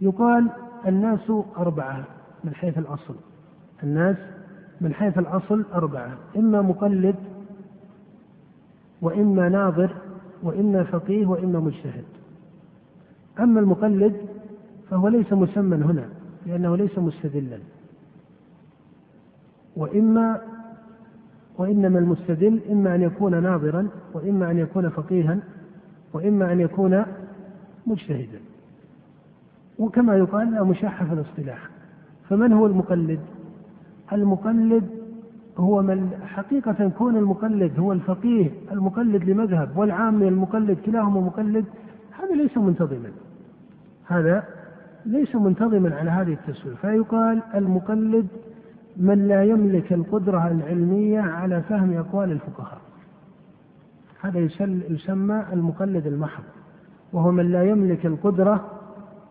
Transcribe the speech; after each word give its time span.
يقال 0.00 0.50
الناس 0.86 1.32
أربعة 1.56 2.04
من 2.44 2.54
حيث 2.54 2.78
الأصل. 2.78 3.14
الناس 3.82 4.16
من 4.80 4.94
حيث 4.94 5.18
الأصل 5.18 5.64
أربعة. 5.74 6.18
إما 6.36 6.62
مقلد 6.62 7.14
وإما 9.02 9.48
ناظر 9.48 9.90
وإما 10.42 10.84
فقيه 10.84 11.26
وإما 11.26 11.60
مجتهد. 11.60 12.04
أما 13.40 13.60
المقلد 13.60 14.16
فهو 14.90 15.08
ليس 15.08 15.32
مسمى 15.32 15.76
هنا 15.76 16.08
لأنه 16.46 16.76
ليس 16.76 16.98
مستدلا. 16.98 17.58
وإما 19.76 20.40
وإنما 21.58 21.98
المستدل 21.98 22.60
إما 22.70 22.94
أن 22.94 23.02
يكون 23.02 23.42
ناظرا 23.42 23.88
وإما 24.14 24.50
أن 24.50 24.58
يكون 24.58 24.88
فقيها 24.88 25.38
وإما 26.12 26.52
أن 26.52 26.60
يكون 26.60 27.04
مجتهدا. 27.86 28.49
وكما 29.80 30.16
يقال 30.16 30.64
مشاحة 30.64 31.04
في 31.04 31.12
الاصطلاح. 31.12 31.68
فمن 32.28 32.52
هو 32.52 32.66
المقلد؟ 32.66 33.20
المقلد 34.12 34.84
هو 35.58 35.82
من 35.82 36.10
حقيقة 36.26 36.88
كون 36.98 37.16
المقلد 37.16 37.78
هو 37.78 37.92
الفقيه 37.92 38.50
المقلد 38.72 39.24
لمذهب 39.24 39.76
والعامي 39.76 40.28
المقلد 40.28 40.78
كلاهما 40.86 41.20
مقلد 41.20 41.64
هذا 42.22 42.34
ليس 42.34 42.58
منتظما. 42.58 43.10
هذا 44.06 44.44
ليس 45.06 45.36
منتظما 45.36 45.96
على 45.96 46.10
هذه 46.10 46.32
التسوية. 46.32 46.74
فيقال 46.74 47.42
المقلد 47.54 48.26
من 48.96 49.28
لا 49.28 49.44
يملك 49.44 49.92
القدرة 49.92 50.48
العلمية 50.48 51.20
على 51.20 51.62
فهم 51.62 51.92
أقوال 51.92 52.32
الفقهاء. 52.32 52.80
هذا 54.20 54.38
يسمى 54.88 55.44
المقلد 55.52 56.06
المحض 56.06 56.42
وهو 57.12 57.30
من 57.30 57.52
لا 57.52 57.64
يملك 57.64 58.06
القدرة 58.06 58.79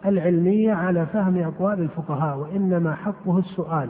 العلمية 0.05 0.73
على 0.73 1.05
فهم 1.05 1.37
أقوال 1.37 1.81
الفقهاء 1.81 2.37
وإنما 2.37 2.95
حقه 2.95 3.39
السؤال. 3.39 3.89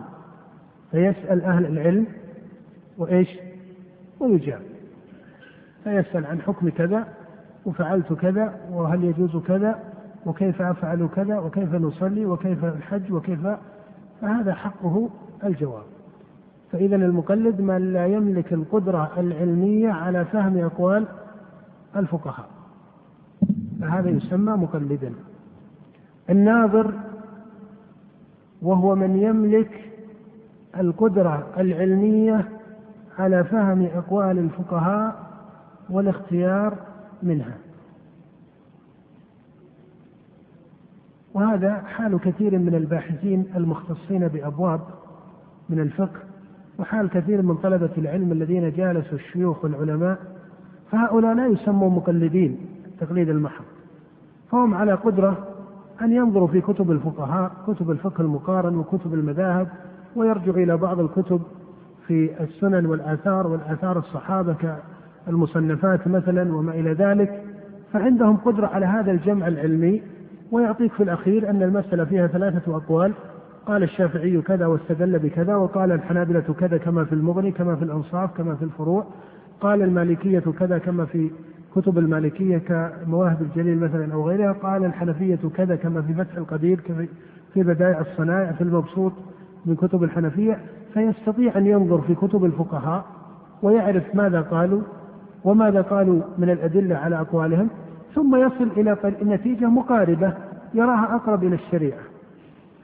فيسأل 0.92 1.42
أهل 1.42 1.66
العلم 1.66 2.08
وإيش؟ 2.98 3.30
ويجاب. 4.20 4.62
فيسأل 5.84 6.26
عن 6.26 6.42
حكم 6.42 6.70
كذا 6.70 7.08
وفعلت 7.66 8.14
كذا 8.14 8.56
وهل 8.72 9.04
يجوز 9.04 9.38
كذا 9.38 9.80
وكيف 10.26 10.62
أفعل 10.62 11.10
كذا 11.16 11.40
وكيف 11.40 11.76
نصلي 11.76 12.26
وكيف 12.26 12.66
الحج 12.66 13.12
وكيف؟ 13.12 13.48
فهذا 14.22 14.54
حقه 14.54 15.10
الجواب. 15.44 15.84
فإذا 16.72 16.96
المقلد 16.96 17.62
من 17.62 17.94
لا 17.94 18.06
يملك 18.08 18.54
القدرة 18.54 19.12
العلمية 19.18 19.90
على 19.92 20.26
فهم 20.26 20.58
أقوال 20.58 21.08
الفقهاء. 21.96 22.50
فهذا 23.82 24.10
يسمى 24.10 24.52
مقلدا. 24.52 25.14
الناظر 26.30 26.94
وهو 28.62 28.96
من 28.96 29.18
يملك 29.18 29.92
القدرة 30.80 31.48
العلمية 31.58 32.50
على 33.18 33.44
فهم 33.44 33.86
أقوال 33.86 34.40
الفقهاء 34.40 35.30
والاختيار 35.90 36.78
منها. 37.24 37.58
وهذا 41.34 41.74
حال 41.74 42.20
كثير 42.20 42.60
من 42.60 42.76
الباحثين 42.76 43.46
المختصين 43.56 44.28
بأبواب 44.28 44.82
من 45.70 45.80
الفقه 45.80 46.20
وحال 46.80 47.10
كثير 47.10 47.42
من 47.42 47.56
طلبة 47.56 47.90
العلم 47.98 48.32
الذين 48.32 48.72
جالسوا 48.72 49.18
الشيوخ 49.18 49.64
والعلماء 49.64 50.18
فهؤلاء 50.92 51.34
لا 51.34 51.48
يسموا 51.48 51.90
مقلدين 51.90 52.58
التقليد 52.86 53.30
المحض 53.30 53.64
فهم 54.52 54.74
على 54.74 54.94
قدرة 54.94 55.48
أن 56.02 56.12
ينظروا 56.12 56.48
في 56.48 56.62
كتب 56.62 56.92
الفقهاء 56.92 57.52
كتب 57.68 57.92
الفقه 57.92 58.22
المقارن 58.22 58.76
وكتب 58.78 59.14
المذاهب 59.14 59.68
ويرجع 60.16 60.52
إلى 60.52 60.78
بعض 60.78 61.00
الكتب 61.00 61.42
في 62.08 62.44
السنن 62.44 62.86
والآثار 62.86 63.48
والآثار 63.48 64.00
الصحابة 64.00 64.56
كالمصنفات 65.26 66.08
مثلا 66.08 66.56
وما 66.56 66.72
إلى 66.72 66.94
ذلك. 66.94 67.44
فعندهم 67.94 68.38
قدرة 68.38 68.68
على 68.68 68.86
هذا 68.86 69.12
الجمع 69.12 69.48
العلمي. 69.48 70.02
ويعطيك 70.52 70.92
في 70.92 71.04
الأخير 71.04 71.50
أن 71.50 71.64
المسألة 71.64 72.06
فيها 72.06 72.28
ثلاثة 72.28 72.76
أقوال. 72.76 73.14
قال 73.66 73.84
الشافعي 73.84 74.42
كذا 74.42 74.66
واستدل 74.66 75.20
بكذا 75.20 75.56
وقال 75.56 75.92
الحنابلة 75.92 76.56
كذا 76.60 76.78
كما 76.78 77.06
في 77.06 77.14
المغني 77.14 77.52
كما 77.52 77.76
في 77.76 77.84
الأنصاف 77.84 78.38
كما 78.38 78.56
في 78.56 78.66
الفروع. 78.66 79.06
قال 79.62 79.82
المالكية 79.82 80.40
كذا 80.60 80.78
كما 80.78 81.06
في 81.06 81.32
كتب 81.76 81.98
المالكية 81.98 82.58
كمواهب 82.58 83.42
الجليل 83.42 83.80
مثلا 83.80 84.14
أو 84.14 84.28
غيرها 84.28 84.52
قال 84.52 84.86
الحنفية 84.86 85.40
كذا 85.56 85.76
كما 85.76 86.02
في 86.02 86.14
فتح 86.14 86.38
القدير 86.38 86.80
في 87.54 87.64
بدائع 87.64 88.00
الصنائع 88.00 88.52
في 88.52 88.62
المبسوط 88.62 89.14
من 89.66 89.76
كتب 89.76 90.04
الحنفية 90.04 90.60
فيستطيع 90.94 91.58
أن 91.58 91.66
ينظر 91.66 92.02
في 92.02 92.16
كتب 92.16 92.46
الفقهاء 92.46 93.06
ويعرف 93.62 94.16
ماذا 94.16 94.42
قالوا 94.42 94.82
وماذا 95.44 95.82
قالوا 95.82 96.22
من 96.38 96.50
الأدلة 96.50 96.96
على 96.96 97.20
أقوالهم 97.20 97.70
ثم 98.16 98.36
يصل 98.36 98.68
إلى 98.78 98.98
نتيجة 99.22 99.66
مقاربة 99.66 100.34
يراها 100.74 101.16
أقرب 101.16 101.44
إلى 101.44 101.56
الشريعة. 101.56 102.00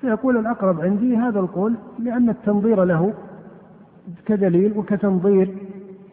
فيقول 0.02 0.38
الأقرب 0.38 0.82
عندي 0.82 1.18
هذا 1.18 1.40
القول 1.40 1.76
لأن 2.00 2.30
التنظير 2.30 2.84
له 2.84 3.14
كدليل 4.26 4.78
وكتنظير 4.78 5.56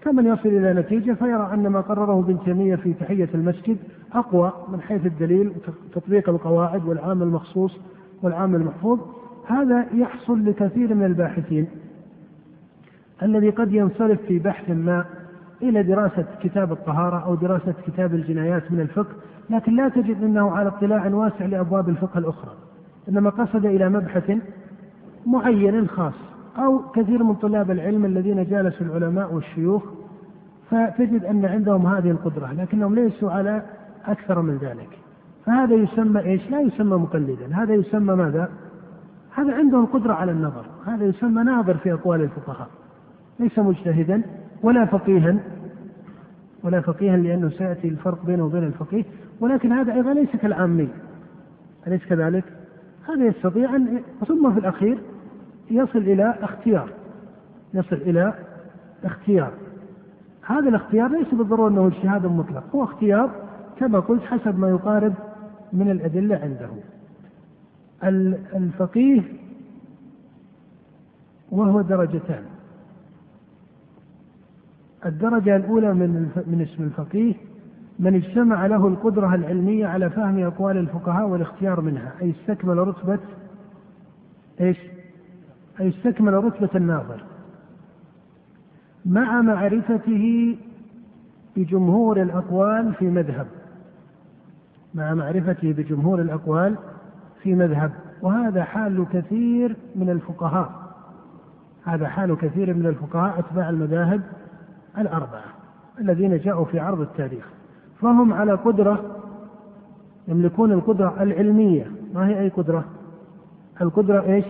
كمن 0.02 0.26
يصل 0.26 0.48
إلى 0.48 0.74
نتيجة 0.74 1.12
فيرى 1.12 1.50
أن 1.54 1.66
ما 1.66 1.80
قرره 1.80 2.20
ابن 2.20 2.38
تيمية 2.44 2.76
في 2.76 2.92
تحية 2.92 3.28
المسجد 3.34 3.76
أقوى 4.12 4.52
من 4.68 4.80
حيث 4.80 5.06
الدليل 5.06 5.52
وتطبيق 5.96 6.28
القواعد 6.28 6.84
والعام 6.84 7.22
المخصوص 7.22 7.78
والعام 8.22 8.54
المحفوظ. 8.54 9.00
هذا 9.46 9.86
يحصل 9.94 10.44
لكثير 10.44 10.94
من 10.94 11.04
الباحثين. 11.04 11.66
الذي 13.22 13.50
قد 13.50 13.72
ينصرف 13.72 14.20
في 14.28 14.38
بحث 14.38 14.70
ما 14.70 15.04
إلى 15.62 15.82
دراسة 15.82 16.24
كتاب 16.42 16.72
الطهارة 16.72 17.24
أو 17.24 17.34
دراسة 17.34 17.74
كتاب 17.86 18.14
الجنايات 18.14 18.72
من 18.72 18.80
الفقه 18.80 19.14
لكن 19.50 19.76
لا 19.76 19.88
تجد 19.88 20.22
أنه 20.22 20.50
على 20.50 20.68
اطلاع 20.68 21.06
واسع 21.06 21.46
لأبواب 21.46 21.88
الفقه 21.88 22.18
الأخرى 22.18 22.52
إنما 23.08 23.30
قصد 23.30 23.66
إلى 23.66 23.88
مبحث 23.88 24.32
معين 25.26 25.88
خاص. 25.88 26.31
أو 26.58 26.78
كثير 26.94 27.22
من 27.22 27.34
طلاب 27.34 27.70
العلم 27.70 28.04
الذين 28.04 28.44
جالسوا 28.44 28.86
العلماء 28.86 29.34
والشيوخ 29.34 29.82
فتجد 30.70 31.24
أن 31.24 31.44
عندهم 31.44 31.86
هذه 31.86 32.10
القدرة 32.10 32.52
لكنهم 32.52 32.94
ليسوا 32.94 33.30
على 33.30 33.62
أكثر 34.06 34.42
من 34.42 34.56
ذلك. 34.56 34.98
فهذا 35.46 35.74
يسمى 35.74 36.20
إيش؟ 36.20 36.50
لا 36.50 36.60
يسمى 36.60 36.96
مقلدا. 36.96 37.46
هذا 37.52 37.74
يسمى 37.74 38.14
ماذا؟ 38.14 38.48
هذا 39.34 39.54
عنده 39.54 39.80
القدرة 39.80 40.12
على 40.12 40.32
النظر. 40.32 40.64
هذا 40.86 41.04
يسمى 41.04 41.42
ناظر 41.42 41.76
في 41.76 41.92
أقوال 41.92 42.20
الفقهاء. 42.20 42.68
ليس 43.40 43.58
مجتهدا 43.58 44.22
ولا 44.62 44.84
فقيها 44.84 45.36
ولا 46.62 46.80
فقيها 46.80 47.16
لأنه 47.16 47.50
سيأتي 47.50 47.88
الفرق 47.88 48.26
بينه 48.26 48.44
وبين 48.44 48.64
الفقيه 48.64 49.04
ولكن 49.40 49.72
هذا 49.72 49.94
أيضا 49.94 50.14
ليس 50.14 50.36
كالعامي 50.36 50.88
أليس 51.86 52.04
كذلك؟ 52.04 52.44
هذا 53.08 53.24
يستطيع 53.24 53.76
أن 53.76 54.02
ثم 54.28 54.52
في 54.52 54.60
الأخير 54.60 54.98
يصل 55.72 55.98
إلى 55.98 56.34
اختيار. 56.40 56.88
يصل 57.74 57.96
إلى 57.96 58.34
اختيار. 59.04 59.52
هذا 60.46 60.68
الاختيار 60.68 61.10
ليس 61.10 61.34
بالضرورة 61.34 61.68
أنه 61.68 61.86
اجتهاد 61.86 62.26
مطلق. 62.26 62.64
هو 62.74 62.84
اختيار 62.84 63.30
كما 63.78 64.00
قلت 64.00 64.22
حسب 64.22 64.58
ما 64.58 64.68
يقارب 64.68 65.14
من 65.72 65.90
الأدلة 65.90 66.36
عنده. 66.36 66.68
الفقيه 68.54 69.22
وهو 71.50 71.80
درجتان. 71.80 72.42
الدرجة 75.06 75.56
الأولى 75.56 75.94
من 75.94 76.10
من 76.46 76.60
اسم 76.60 76.82
الفقيه 76.82 77.34
من 77.98 78.14
اجتمع 78.14 78.66
له 78.66 78.88
القدرة 78.88 79.34
العلمية 79.34 79.86
على 79.86 80.10
فهم 80.10 80.38
أقوال 80.38 80.76
الفقهاء 80.76 81.28
والاختيار 81.28 81.80
منها 81.80 82.12
أي 82.22 82.30
استكمل 82.30 82.78
رتبة 82.78 83.18
إيش؟ 84.60 84.78
أي 85.80 85.88
استكمل 85.88 86.44
رتبة 86.44 86.68
الناظر. 86.74 87.24
مع 89.06 89.40
معرفته 89.42 90.56
بجمهور 91.56 92.22
الأقوال 92.22 92.94
في 92.94 93.04
مذهب. 93.04 93.46
مع 94.94 95.14
معرفته 95.14 95.72
بجمهور 95.72 96.20
الأقوال 96.20 96.76
في 97.42 97.54
مذهب. 97.54 97.92
وهذا 98.22 98.64
حال 98.64 99.06
كثير 99.12 99.76
من 99.96 100.10
الفقهاء. 100.10 100.72
هذا 101.84 102.08
حال 102.08 102.36
كثير 102.36 102.74
من 102.74 102.86
الفقهاء 102.86 103.38
أتباع 103.38 103.70
المذاهب 103.70 104.22
الأربعة 104.98 105.44
الذين 106.00 106.38
جاءوا 106.38 106.64
في 106.64 106.80
عرض 106.80 107.00
التاريخ. 107.00 107.48
فهم 108.00 108.32
على 108.32 108.52
قدرة 108.52 109.16
يملكون 110.28 110.72
القدرة 110.72 111.22
العلمية. 111.22 111.86
ما 112.14 112.28
هي 112.28 112.40
أي 112.40 112.48
قدرة؟ 112.48 112.84
القدرة 113.80 114.22
إيش؟ 114.22 114.44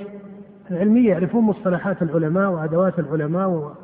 العلمية 0.70 1.11
يعرفون 1.11 1.44
مصطلحات 1.44 2.03
العلماء 2.03 2.50
وأدوات 2.50 2.99
العلماء 2.99 3.75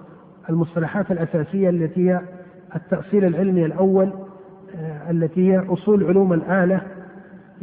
والمصطلحات 0.48 1.10
الأساسية 1.10 1.70
التي 1.70 2.10
هي 2.10 2.20
التأصيل 2.76 3.24
العلمي 3.24 3.64
الأول 3.64 4.10
آه، 4.76 5.10
التي 5.10 5.52
هي 5.52 5.58
أصول 5.58 6.04
علوم 6.04 6.32
الآلة. 6.32 6.80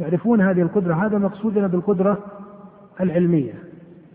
يعرفون 0.00 0.40
هذه 0.40 0.62
القدرة. 0.62 0.94
هذا 0.94 1.18
مقصودنا 1.18 1.66
بالقدرة 1.66 2.18
العلمية. 3.00 3.52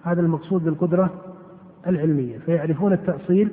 هذا 0.03 0.21
المقصود 0.21 0.63
بالقدرة 0.63 1.09
العلمية. 1.88 2.38
فيعرفون 2.38 2.94
التأصيل 2.94 3.51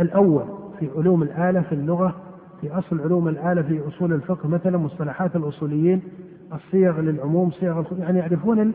الأول 0.00 0.44
في 0.78 0.88
علوم 0.96 1.22
الآلة 1.22 1.60
في 1.60 1.74
اللغة 1.74 2.16
في 2.60 2.78
أصل 2.78 3.00
علوم 3.00 3.28
الآلة 3.28 3.62
في 3.62 3.88
أصول 3.88 4.12
الفقه. 4.12 4.48
مثلا 4.48 4.78
مصطلحات 4.78 5.36
الأصوليين 5.36 6.02
الصيغ 6.52 7.00
للعموم 7.00 7.50
صيغ 7.50 7.84
يعني 7.98 8.18
يعرفون 8.18 8.72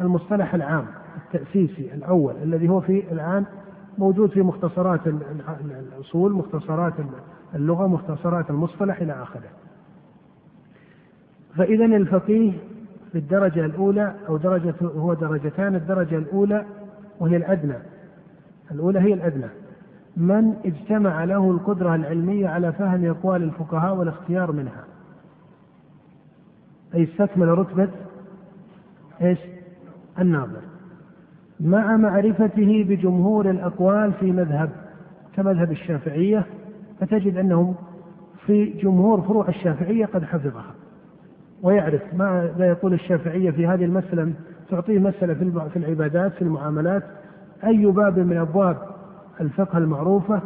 المصطلح 0.00 0.54
العام. 0.54 0.84
التأسيسي 1.16 1.94
الأول 1.94 2.34
الذي 2.42 2.68
هو 2.68 2.80
في 2.80 3.12
الآن 3.12 3.44
موجود 3.98 4.30
في 4.30 4.42
مختصرات 4.42 5.00
الأصول 5.06 6.32
مختصرات 6.32 6.94
اللغة 7.54 7.86
مختصرات 7.86 8.50
المصطلح 8.50 9.00
إلى 9.00 9.12
آخره. 9.12 9.48
فإذا 11.56 11.84
الفقيه 11.84 12.52
في 13.12 13.18
الدرجة 13.18 13.64
الأولى 13.64 14.14
أو 14.28 14.36
درجة 14.36 14.74
هو 14.82 15.14
درجتان 15.14 15.74
الدرجة 15.74 16.16
الأولى 16.16 16.64
وهي 17.20 17.36
الأدنى. 17.36 17.78
الأولى 18.70 19.00
هي 19.00 19.12
الأدنى. 19.12 19.48
من 20.16 20.54
اجتمع 20.64 21.24
له 21.24 21.50
القدرة 21.50 21.94
العلمية 21.94 22.48
على 22.48 22.72
فهم 22.72 23.04
أقوال 23.04 23.42
الفقهاء 23.42 23.94
والاختيار 23.94 24.52
منها. 24.52 24.84
أي 26.94 27.04
استكمل 27.04 27.48
رتبة 27.48 27.88
إيش؟ 29.22 29.38
الناظر. 30.18 30.60
مع 31.60 31.96
معرفته 31.96 32.84
بجمهور 32.88 33.50
الأقوال 33.50 34.12
في 34.12 34.32
مذهب 34.32 34.70
كمذهب 35.36 35.70
الشافعية 35.70 36.46
فتجد 37.00 37.36
أنهم 37.36 37.74
في 38.46 38.64
جمهور 38.64 39.20
فروع 39.20 39.48
الشافعية 39.48 40.06
قد 40.06 40.24
حفظها. 40.24 40.74
ويعرف 41.62 42.02
ماذا 42.14 42.66
يقول 42.66 42.92
الشافعية 42.92 43.50
في 43.50 43.66
هذه 43.66 43.84
المسألة 43.84 44.32
تعطيه 44.70 44.98
مسألة 44.98 45.34
في 45.72 45.76
العبادات 45.76 46.32
في 46.32 46.42
المعاملات 46.42 47.02
أي 47.64 47.86
باب 47.86 48.18
من 48.18 48.36
أبواب 48.36 48.76
الفقه 49.40 49.78
المعروفة 49.78 50.40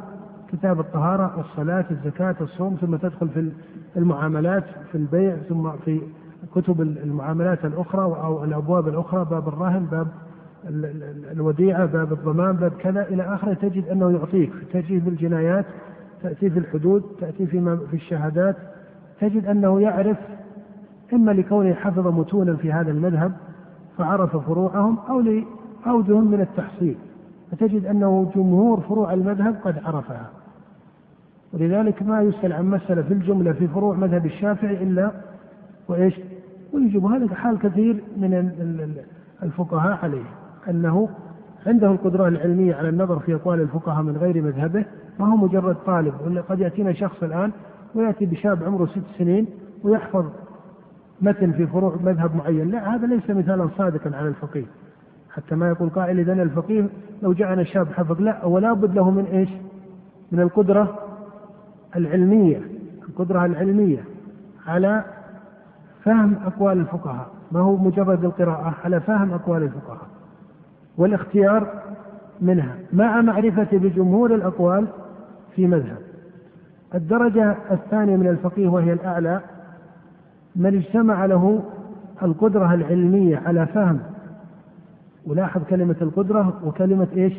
كتاب 0.52 0.80
الطهارة 0.80 1.38
والصلاة 1.38 1.84
الزكاة 1.90 2.36
الصوم 2.40 2.76
ثم 2.80 2.96
تدخل 2.96 3.28
في 3.28 3.52
المعاملات 3.96 4.64
في 4.92 4.94
البيع 4.98 5.36
ثم 5.48 5.70
في 5.84 6.00
كتب 6.54 6.80
المعاملات 6.80 7.64
الأخرى 7.64 8.02
أو 8.02 8.44
الأبواب 8.44 8.88
الأخرى 8.88 9.24
باب 9.24 9.48
الرهن 9.48 9.86
باب 9.86 10.06
الوديعة 11.32 11.86
باب 11.86 12.12
الضمان 12.12 12.56
باب 12.56 12.72
كذا 12.72 13.08
إلى 13.08 13.22
آخره 13.22 13.54
تجد 13.54 13.88
أنه 13.88 14.10
يعطيك 14.10 14.52
تأتي 14.72 15.00
في 15.00 15.08
الجنايات 15.08 15.64
تأتي 16.22 16.50
في 16.50 16.58
الحدود 16.58 17.02
تأتي 17.20 17.46
في 17.46 17.78
في 17.90 17.94
الشهادات 17.94 18.56
تجد 19.20 19.46
أنه 19.46 19.80
يعرف 19.80 20.16
إما 21.12 21.30
لكونه 21.30 21.74
حفظ 21.74 22.06
متونا 22.06 22.56
في 22.56 22.72
هذا 22.72 22.90
المذهب 22.90 23.32
فعرف 23.98 24.36
فروعهم 24.36 24.98
أو 25.08 25.20
لأوجه 25.20 26.20
من 26.20 26.40
التحصيل. 26.40 26.96
فتجد 27.52 27.86
أنه 27.86 28.30
جمهور 28.34 28.80
فروع 28.80 29.12
المذهب 29.12 29.56
قد 29.64 29.78
عرفها. 29.84 30.30
ولذلك 31.52 32.02
ما 32.02 32.22
يسأل 32.22 32.52
عن 32.52 32.70
مسألة 32.70 33.02
في 33.02 33.14
الجملة 33.14 33.52
في 33.52 33.68
فروع 33.68 33.96
مذهب 33.96 34.26
الشافعي 34.26 34.82
إلا 34.82 35.10
وإيش؟ 35.88 36.14
ويجب 36.72 37.04
هذا 37.04 37.34
حال 37.34 37.58
كثير 37.58 38.02
من 38.16 38.52
الفقهاء 39.42 39.98
عليه. 40.02 40.24
أنه 40.68 41.08
عنده 41.66 41.90
القدرة 41.92 42.28
العلمية 42.28 42.74
على 42.74 42.88
النظر 42.88 43.18
في 43.18 43.34
أقوال 43.34 43.60
الفقهاء 43.60 44.02
من 44.02 44.16
غير 44.16 44.42
مذهبه 44.42 44.84
ما 45.18 45.32
هو 45.32 45.36
مجرد 45.36 45.76
طالب. 45.86 46.42
قد 46.48 46.60
يأتينا 46.60 46.92
شخص 46.92 47.22
الآن 47.22 47.52
ويأتي 47.94 48.26
بشاب 48.26 48.62
عمره 48.62 48.86
ست 48.86 49.18
سنين 49.18 49.46
ويحفظ 49.82 50.24
متن 51.20 51.52
في 51.52 51.66
فروع 51.66 51.96
مذهب 52.04 52.36
معين. 52.36 52.70
لا 52.70 52.94
هذا 52.94 53.06
ليس 53.06 53.30
مثالا 53.30 53.68
صادقا 53.78 54.16
على 54.16 54.28
الفقيه. 54.28 54.66
حتى 55.30 55.54
ما 55.54 55.68
يقول 55.68 55.88
قائل 55.88 56.20
إذا 56.20 56.32
الفقيه 56.32 56.86
لو 57.22 57.32
جاءنا 57.32 57.64
شاب 57.64 57.88
حفظ. 57.92 58.20
لا 58.20 58.44
ولا 58.44 58.72
بد 58.72 58.94
له 58.94 59.10
من 59.10 59.24
إيش؟ 59.24 59.48
من 60.32 60.40
القدرة 60.40 60.98
العلمية 61.96 62.60
القدرة 63.08 63.44
العلمية 63.44 64.04
على 64.66 65.04
فهم 66.04 66.36
أقوال 66.46 66.80
الفقهاء. 66.80 67.26
ما 67.52 67.60
هو 67.60 67.76
مجرد 67.76 68.24
القراءة؟ 68.24 68.74
على 68.84 69.00
فهم 69.00 69.32
أقوال 69.32 69.62
الفقهاء. 69.62 70.19
والاختيار 71.00 71.82
منها. 72.40 72.74
مع 72.92 73.20
معرفة 73.20 73.68
بجمهور 73.72 74.34
الأقوال 74.34 74.86
في 75.56 75.66
مذهب. 75.66 75.98
الدرجة 76.94 77.56
الثانية 77.70 78.16
من 78.16 78.26
الفقيه 78.26 78.68
وهي 78.68 78.92
الأعلى 78.92 79.40
من 80.56 80.76
اجتمع 80.76 81.26
له 81.26 81.62
القدرة 82.22 82.74
العلمية 82.74 83.42
على 83.46 83.66
فهم. 83.66 84.00
ولاحظ 85.26 85.62
كلمة 85.64 85.96
القدرة 86.02 86.60
وكلمة 86.64 87.08
إيش؟ 87.16 87.34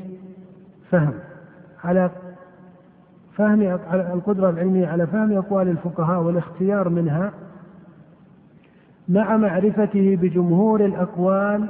فهم. 0.92 1.14
على 1.84 2.10
فهم 3.36 3.62
القدرة 3.94 4.50
العلمية 4.50 4.88
على 4.88 5.08
فهم 5.08 5.32
أقوال 5.38 5.68
الفقهاء 5.68 6.22
والاختيار 6.22 6.90
منها 6.90 7.32
مع 9.10 9.38
معرفته 9.38 10.18
بجمهور 10.22 10.86
الأقوال 10.86 11.70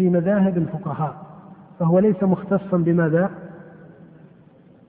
في 0.00 0.08
مذاهب 0.08 0.56
الفقهاء 0.56 1.16
فهو 1.78 1.98
ليس 1.98 2.22
مختصا 2.22 2.76
بماذا؟ 2.76 3.30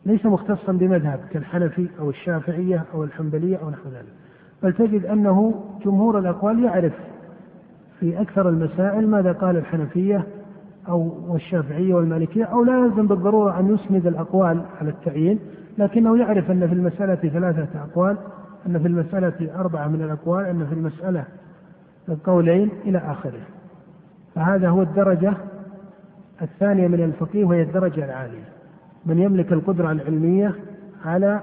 ليس 0.06 0.26
مختصا 0.26 0.72
بمذهب 0.72 1.20
كالحنفي 1.32 1.88
أو 2.00 2.10
الشافعية 2.10 2.86
أو 2.94 3.04
الحنبلية 3.04 3.58
أو 3.58 3.70
نحو 3.70 3.90
ذلك 3.90 4.14
بل 4.64 4.74
تجد 4.74 5.06
أنه 5.06 5.64
جمهور 5.86 6.20
الأقوال 6.20 6.64
يعرف 6.64 6.94
في 8.00 8.22
أكثر 8.22 8.50
المسائل 8.50 9.08
ماذا 9.08 9.32
قال 9.32 9.58
الحنفية 9.58 10.28
أو 10.88 11.12
والشافعية 11.28 11.94
والمالكية 11.94 12.44
أو 12.44 12.64
لا 12.64 12.80
يلزم 12.80 13.08
بالضرورة 13.08 13.60
أن 13.60 13.76
يسند 13.76 14.08
الأقوال 14.08 14.62
على 14.82 14.90
التعيين 14.90 15.40
لكنه 15.78 16.18
يعرف 16.18 16.52
أن 16.52 16.68
في 16.68 16.74
المسألة 16.74 17.16
ثلاثة 17.16 17.82
أقوال 17.84 18.18
أن 18.68 18.80
في 18.80 18.88
المسألة 18.88 19.60
أربعة 19.60 19.88
من 19.88 20.02
الأقوال 20.02 20.46
أن 20.46 20.66
في 20.66 20.74
المسألة 20.74 21.26
القولين 22.10 22.70
إلى 22.86 22.98
آخره 22.98 23.61
فهذا 24.36 24.70
هو 24.70 24.82
الدرجة 24.82 25.34
الثانية 26.42 26.88
من 26.88 27.04
الفقيه 27.04 27.46
وهي 27.46 27.62
الدرجة 27.62 28.06
العالية. 28.06 28.44
من 29.06 29.20
يملك 29.20 29.54
القدرة 29.54 29.92
العلمية 29.92 30.56
على 31.06 31.42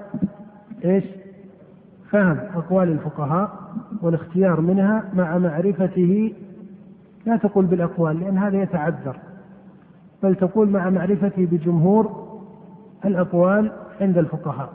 إيش؟ 0.85 1.03
فهم 2.11 2.39
أقوال 2.55 2.91
الفقهاء 2.91 3.51
والاختيار 4.01 4.61
منها 4.61 5.03
مع 5.13 5.37
معرفته. 5.37 6.33
لا 7.25 7.37
تقول 7.37 7.65
بالأقوال 7.65 8.19
لأن 8.19 8.37
هذا 8.37 8.61
يتعذر 8.61 9.17
بل 10.23 10.35
تقول 10.35 10.69
مع 10.69 10.89
معرفته 10.89 11.45
بجمهور 11.45 12.29
الأقوال 13.05 13.71
عند 14.01 14.17
الفقهاء. 14.17 14.69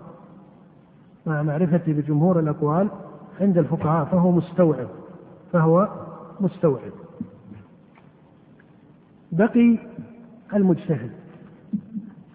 مع 1.27 1.43
معرفته 1.43 1.93
بجمهور 1.93 2.39
الأقوال 2.39 2.89
عند 3.41 3.59
الفقهاء 3.59 4.05
فهو 4.05 4.31
مستوعب 4.31 4.87
فهو 5.53 5.89
مستوعب. 6.41 6.93
بقي 9.39 9.79
المجتهد. 10.55 11.11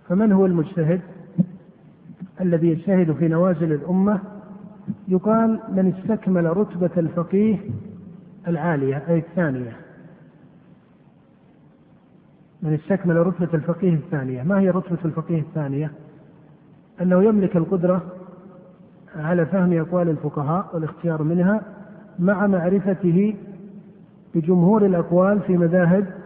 فمن 0.08 0.32
هو 0.32 0.46
المجتهد؟ 0.46 1.02
الذي 2.42 2.68
يجتهد 2.68 3.12
في 3.12 3.28
نوازل 3.28 3.74
الأمة. 3.74 4.20
يقال 5.08 5.60
من 5.70 5.94
استكمل 5.94 6.58
رتبة 6.58 6.90
الفقيه 6.98 7.58
العالية 8.48 9.04
أي 9.08 9.18
الثانية. 9.18 9.72
من 12.62 12.74
استكمل 12.74 13.16
رتبة 13.16 13.50
الفقيه 13.54 13.94
الثانية. 13.94 14.44
ما 14.44 14.60
هي 14.60 14.70
رتبة 14.70 14.98
الفقيه 15.06 15.40
الثانية؟ 15.40 15.92
أنه 17.02 17.24
يملك 17.24 17.58
القدرة 17.58 18.02
على 19.16 19.46
فهم 19.46 19.80
أقوال 19.80 20.10
الفقهاء 20.10 20.70
والاختيار 20.74 21.24
منها 21.24 21.62
مع 22.20 22.48
معرفته 22.48 23.36
بجمهور 24.36 24.86
الأقوال 24.86 25.40
في 25.42 25.58
مذاهب 25.58 26.19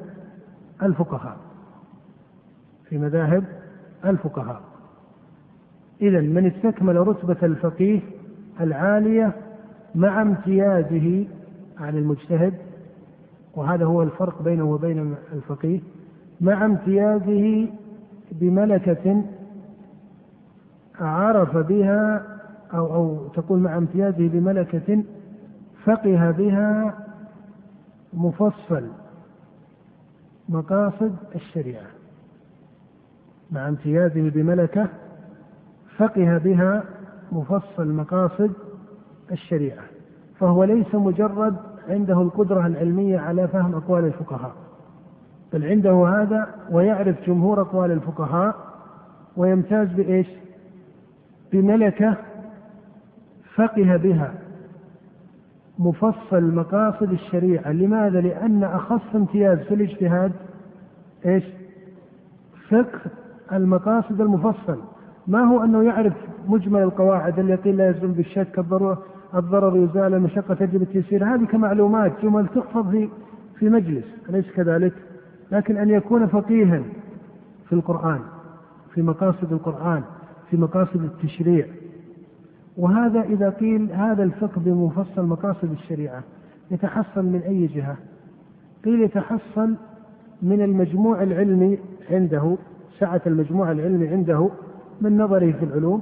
الفقهاء. 0.83 1.37
في 2.89 2.97
مذاهب 2.97 3.43
الفقهاء. 4.05 4.61
إذا 6.01 6.21
من 6.21 6.45
استكمل 6.45 7.07
رتبة 7.07 7.37
الفقيه 7.43 7.99
العالية 8.61 9.33
مع 9.95 10.21
امتيازه 10.21 11.25
عن 11.77 11.97
المجتهد 11.97 12.53
وهذا 13.55 13.85
هو 13.85 14.03
الفرق 14.03 14.41
بينه 14.41 14.63
وبين 14.63 15.15
الفقيه 15.33 15.79
مع 16.41 16.65
امتيازه 16.65 17.67
بملكة 18.31 19.23
عرف 20.99 21.57
بها 21.57 22.25
أو 22.73 22.95
أو 22.95 23.27
تقول 23.27 23.59
مع 23.59 23.77
امتيازه 23.77 24.27
بملكة 24.27 25.03
فقه 25.83 26.31
بها 26.31 26.93
مفصل. 28.13 28.87
مقاصد 30.49 31.15
الشريعة 31.35 31.87
مع 33.51 33.67
امتيازه 33.67 34.29
بملكة 34.29 34.87
فقه 35.97 36.37
بها 36.37 36.83
مفصل 37.31 37.87
مقاصد 37.87 38.51
الشريعة 39.31 39.83
فهو 40.39 40.63
ليس 40.63 40.95
مجرد 40.95 41.55
عنده 41.89 42.21
القدرة 42.21 42.67
العلمية 42.67 43.19
على 43.19 43.47
فهم 43.47 43.75
أقوال 43.75 44.05
الفقهاء 44.05 44.55
بل 45.53 45.65
عنده 45.65 46.07
هذا 46.07 46.55
ويعرف 46.71 47.15
جمهور 47.27 47.61
أقوال 47.61 47.91
الفقهاء 47.91 48.55
ويمتاز 49.37 49.87
بإيش؟ 49.87 50.27
بملكة 51.51 52.17
فقه 53.55 53.97
بها 53.97 54.33
مفصل 55.79 56.43
مقاصد 56.55 57.11
الشريعة 57.11 57.71
لماذا؟ 57.71 58.21
لأن 58.21 58.63
أخص 58.63 59.15
امتياز 59.15 59.59
في 59.59 59.73
الاجتهاد 59.73 60.31
إيش؟ 61.25 61.43
فقه 62.69 62.99
المقاصد 63.53 64.21
المفصل 64.21 64.77
ما 65.27 65.43
هو 65.43 65.63
أنه 65.63 65.83
يعرف 65.83 66.13
مجمل 66.47 66.81
القواعد 66.81 67.39
التي 67.39 67.71
لا 67.71 67.89
يزول 67.89 68.11
بالشك 68.11 68.59
الضرورة 68.59 69.03
الضرر 69.35 69.77
يزال 69.77 70.13
المشقة 70.13 70.53
تجب 70.53 70.81
التيسير 70.81 71.25
هذه 71.25 71.45
كمعلومات 71.45 72.11
جمل 72.23 72.47
تحفظ 72.47 72.89
في 72.89 73.09
في 73.59 73.69
مجلس 73.69 74.05
أليس 74.29 74.51
كذلك؟ 74.51 74.93
لكن 75.51 75.77
أن 75.77 75.89
يكون 75.89 76.27
فقيها 76.27 76.81
في 77.69 77.73
القرآن 77.73 78.19
في 78.93 79.01
مقاصد 79.01 79.53
القرآن 79.53 80.03
في 80.49 80.57
مقاصد 80.57 81.03
التشريع 81.03 81.65
وهذا 82.77 83.21
إذا 83.21 83.49
قيل 83.49 83.91
هذا 83.91 84.23
الفقه 84.23 84.61
بمفصل 84.61 85.25
مقاصد 85.25 85.71
الشريعة 85.71 86.23
يتحصل 86.71 87.25
من 87.25 87.41
أي 87.47 87.67
جهة؟ 87.67 87.97
قيل 88.85 89.01
يتحصل 89.01 89.75
من 90.41 90.61
المجموع 90.61 91.23
العلمي 91.23 91.79
عنده 92.11 92.57
سعة 92.99 93.21
المجموع 93.27 93.71
العلمي 93.71 94.07
عنده 94.07 94.49
من 95.01 95.17
نظره 95.17 95.51
في 95.51 95.65
العلوم 95.65 96.01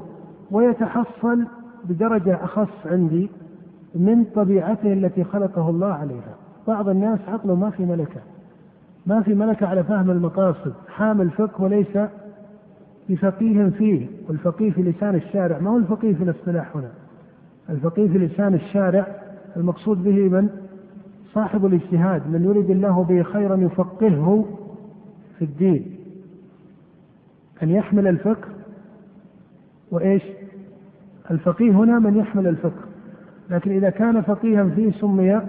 ويتحصل 0.52 1.48
بدرجة 1.86 2.44
أخص 2.44 2.86
عندي 2.86 3.30
من 3.96 4.24
طبيعته 4.24 4.94
التي 4.94 5.24
خلقه 5.24 5.70
الله 5.70 5.94
عليها 5.94 6.36
بعض 6.68 6.90
الناس 6.90 7.20
عقله 7.28 7.56
ما 7.56 7.70
في 7.70 7.86
ملكة 7.86 8.22
ما 9.06 9.22
في 9.22 9.34
ملكة 9.36 9.68
على 9.68 9.84
فهم 9.84 10.12
المقاصد 10.12 10.74
حامل 10.88 11.30
فقه 11.30 11.64
وليس 11.64 11.98
بفقيه 13.12 13.70
فيه 13.70 14.08
والفقيه 14.28 14.72
في 14.72 14.82
لسان 14.82 15.16
الشارع. 15.16 15.60
ما 15.60 15.70
هو 15.70 15.78
الفقيه 15.78 16.14
في 16.14 16.24
الاصطلاح 16.24 16.76
هنا؟ 16.76 16.92
الفقيه 17.70 18.08
في 18.08 18.18
لسان 18.18 18.54
الشارع 18.54 19.08
المقصود 19.58 20.04
به 20.04 20.30
من؟ 20.30 20.50
صاحب 21.34 21.66
الاجتهاد 21.66 22.28
من 22.28 22.44
يريد 22.44 22.70
الله 22.70 23.04
به 23.04 23.24
خيرا 23.24 23.56
يفقهه 23.56 24.46
في 25.40 25.46
الدين. 25.46 25.96
أن 27.64 27.70
يحمل 27.70 28.08
الفقه 28.08 28.48
وإيش؟ 29.92 30.24
الفقيه 31.32 31.72
هنا 31.72 32.00
من 32.00 32.18
يحمل 32.18 32.48
الفقه. 32.48 32.82
لكن 33.50 33.72
إذا 33.72 33.90
كان 33.90 34.22
فقيها 34.22 34.70
فيه 34.70 34.92
سمي 34.92 35.40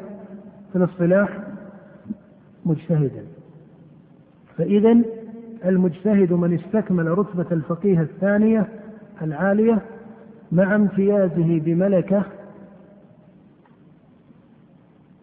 في 0.72 0.76
الاصطلاح 0.76 1.38
مجتهدا. 2.66 3.24
فإذا 4.56 5.02
المجتهد 5.64 6.32
من 6.32 6.54
استكمل 6.54 7.18
رتبة 7.18 7.46
الفقيه 7.52 8.00
الثانية 8.00 8.68
العالية 9.22 9.82
مع 10.52 10.74
امتيازه 10.74 11.60
بملكة 11.60 12.22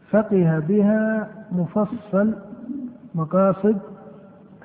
فقه 0.09 0.59
بها 0.59 1.29
مفصل 1.51 2.35
مقاصد 3.15 3.77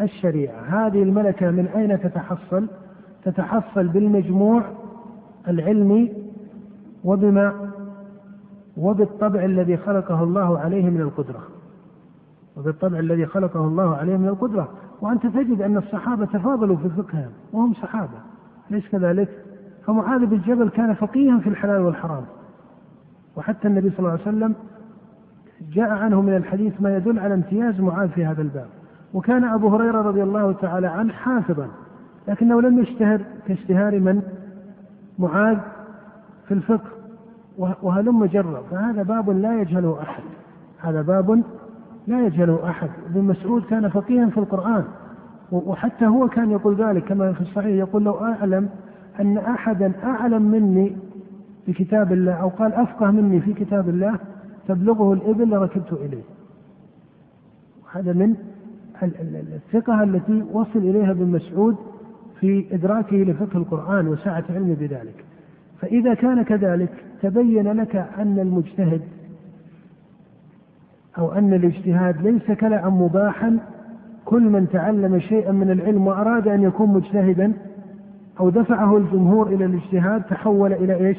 الشريعة. 0.00 0.60
هذه 0.60 1.02
الملكة 1.02 1.50
من 1.50 1.66
أين 1.66 2.00
تتحصل؟ 2.00 2.68
تتحصل 3.24 3.88
بالمجموع 3.88 4.62
العلمي 5.48 6.12
وبما 7.04 7.70
وبالطبع 8.76 9.44
الذي 9.44 9.76
خلقه 9.76 10.22
الله 10.22 10.58
عليه 10.58 10.90
من 10.90 11.00
القدرة. 11.00 11.42
وبالطبع 12.56 12.98
الذي 12.98 13.26
خلقه 13.26 13.60
الله 13.60 13.96
عليه 13.96 14.16
من 14.16 14.28
القدرة. 14.28 14.68
وأنت 15.04 15.26
تجد 15.26 15.62
أن 15.62 15.76
الصحابة 15.76 16.24
تفاضلوا 16.24 16.76
في 16.76 16.88
فقههم 16.88 17.30
وهم 17.52 17.74
صحابة 17.74 18.18
ليس 18.70 18.88
كذلك؟ 18.88 19.28
فمعاذ 19.86 20.26
بن 20.26 20.38
جبل 20.38 20.68
كان 20.68 20.94
فقيها 20.94 21.38
في 21.38 21.48
الحلال 21.48 21.80
والحرام. 21.80 22.24
وحتى 23.36 23.68
النبي 23.68 23.90
صلى 23.90 23.98
الله 23.98 24.10
عليه 24.10 24.22
وسلم 24.22 24.54
جاء 25.72 25.90
عنه 25.90 26.20
من 26.20 26.36
الحديث 26.36 26.80
ما 26.80 26.96
يدل 26.96 27.18
على 27.18 27.34
امتياز 27.34 27.80
معاذ 27.80 28.08
في 28.08 28.26
هذا 28.26 28.42
الباب. 28.42 28.66
وكان 29.14 29.44
أبو 29.44 29.68
هريرة 29.68 30.02
رضي 30.02 30.22
الله 30.22 30.52
تعالى 30.52 30.86
عنه 30.86 31.12
حافظا 31.12 31.68
لكنه 32.28 32.60
لم 32.60 32.78
يشتهر 32.78 33.20
كاشتهار 33.46 34.00
من؟ 34.00 34.22
معاذ 35.18 35.58
في 36.48 36.54
الفقه 36.54 36.90
وهلم 37.58 38.24
جرا 38.24 38.62
فهذا 38.70 39.02
باب 39.02 39.30
لا 39.30 39.60
يجهله 39.60 40.02
أحد. 40.02 40.22
هذا 40.78 41.02
باب 41.02 41.42
لا 42.06 42.26
يجهله 42.26 42.70
أحد. 42.70 42.90
ابن 43.10 43.24
مسعود 43.24 43.62
كان 43.64 43.88
فقيها 43.88 44.26
في 44.26 44.38
القرآن 44.38 44.84
وحتى 45.52 46.06
هو 46.06 46.28
كان 46.28 46.50
يقول 46.50 46.74
ذلك 46.74 47.04
كما 47.04 47.32
في 47.32 47.40
الصحيح 47.40 47.66
يقول 47.66 48.04
لو 48.04 48.12
أعلم 48.12 48.68
أن 49.20 49.38
أحدا 49.38 49.92
أعلم 50.04 50.42
مني 50.42 50.96
في 51.66 51.72
كتاب 51.72 52.12
الله 52.12 52.32
أو 52.32 52.48
قال 52.48 52.72
أفقه 52.72 53.10
مني 53.10 53.40
في 53.40 53.52
كتاب 53.52 53.88
الله 53.88 54.18
تبلغه 54.68 55.12
الإبل 55.12 55.50
لركبت 55.50 55.92
إليه. 55.92 56.22
هذا 57.92 58.12
من 58.12 58.34
الثقة 59.02 60.02
التي 60.02 60.44
وصل 60.52 60.78
إليها 60.78 61.10
ابن 61.10 61.26
مسعود 61.26 61.76
في 62.40 62.66
إدراكه 62.72 63.16
لفقه 63.16 63.56
القرآن 63.56 64.08
وسعة 64.08 64.44
علمه 64.50 64.74
بذلك. 64.74 65.24
فإذا 65.80 66.14
كان 66.14 66.42
كذلك 66.42 67.04
تبين 67.22 67.72
لك 67.72 67.96
أن 67.96 68.38
المجتهد 68.38 69.00
أو 71.18 71.32
أن 71.32 71.54
الاجتهاد 71.54 72.22
ليس 72.22 72.58
كلأ 72.58 72.88
مباحا 72.88 73.58
كل 74.24 74.42
من 74.42 74.68
تعلم 74.68 75.18
شيئا 75.18 75.52
من 75.52 75.70
العلم 75.70 76.06
وأراد 76.06 76.48
أن 76.48 76.62
يكون 76.62 76.88
مجتهدا 76.88 77.52
أو 78.40 78.50
دفعه 78.50 78.96
الجمهور 78.96 79.46
إلى 79.46 79.64
الاجتهاد 79.64 80.22
تحول 80.22 80.72
إلى 80.72 80.94
إيش؟ 80.94 81.18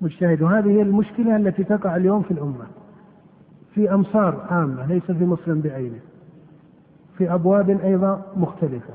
مجتهد. 0.00 0.42
وهذه 0.42 0.70
هي 0.70 0.82
المشكلة 0.82 1.36
التي 1.36 1.64
تقع 1.64 1.96
اليوم 1.96 2.22
في 2.22 2.30
الأمة. 2.30 2.64
في 3.74 3.94
أمصار 3.94 4.46
عامة 4.50 4.86
ليس 4.86 5.02
في 5.02 5.24
مسلم 5.24 5.60
بعينه. 5.60 5.98
في 7.18 7.34
أبواب 7.34 7.70
أيضا 7.70 8.22
مختلفة. 8.36 8.94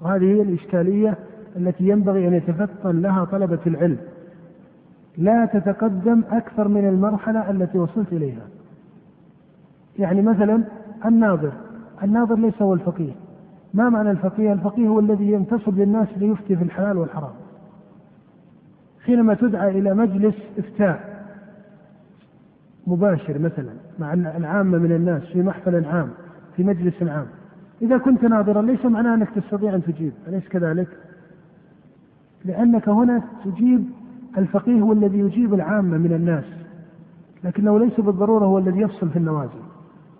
وهذه 0.00 0.24
هي 0.24 0.42
الإشكالية 0.42 1.14
التي 1.56 1.88
ينبغي 1.88 2.28
أن 2.28 2.34
يتفطن 2.34 3.00
لها 3.00 3.24
طلبة 3.24 3.58
العلم. 3.66 3.98
لا 5.18 5.44
تتقدم 5.44 6.22
أكثر 6.30 6.68
من 6.68 6.88
المرحلة 6.88 7.50
التي 7.50 7.78
وصلت 7.78 8.12
إليها. 8.12 8.46
يعني 9.98 10.22
مثلا 10.22 10.64
الناظر. 11.04 11.52
الناظر 12.02 12.34
ليس 12.34 12.62
هو 12.62 12.74
الفقيه. 12.74 13.12
ما 13.74 13.88
معنى 13.88 14.10
الفقيه؟ 14.10 14.52
الفقيه 14.52 14.88
هو 14.88 15.00
الذي 15.00 15.32
ينتصب 15.32 15.78
للناس 15.78 16.08
ليفتي 16.16 16.56
في 16.56 16.64
الحلال 16.64 16.98
والحرام. 16.98 17.32
حينما 19.04 19.34
تدعى 19.34 19.78
إلى 19.78 19.94
مجلس 19.94 20.34
إفتاء 20.58 21.12
مباشر 22.86 23.38
مثلا 23.38 23.72
مع 23.98 24.12
العامة 24.14 24.78
من 24.78 24.92
الناس 24.92 25.22
في 25.22 25.42
محفل 25.42 25.84
عام 25.84 26.08
في 26.56 26.64
مجلس 26.64 27.02
عام. 27.02 27.26
إذا 27.82 27.98
كنت 27.98 28.24
ناظرا 28.24 28.62
ليس 28.62 28.84
معناه 28.84 29.14
أنك 29.14 29.30
تستطيع 29.30 29.74
أن 29.74 29.82
تجيب. 29.82 30.12
أليس 30.28 30.48
كذلك؟ 30.48 30.88
لأنك 32.44 32.88
هنا 32.88 33.22
تجيب 33.44 33.84
الفقيه 34.38 34.80
هو 34.80 34.92
الذي 34.92 35.18
يجيب 35.18 35.54
العامة 35.54 35.98
من 35.98 36.12
الناس. 36.12 36.44
لكنه 37.44 37.78
ليس 37.78 38.00
بالضرورة 38.00 38.44
هو 38.44 38.58
الذي 38.58 38.80
يفصل 38.80 39.08
في 39.08 39.16
النوازل. 39.16 39.62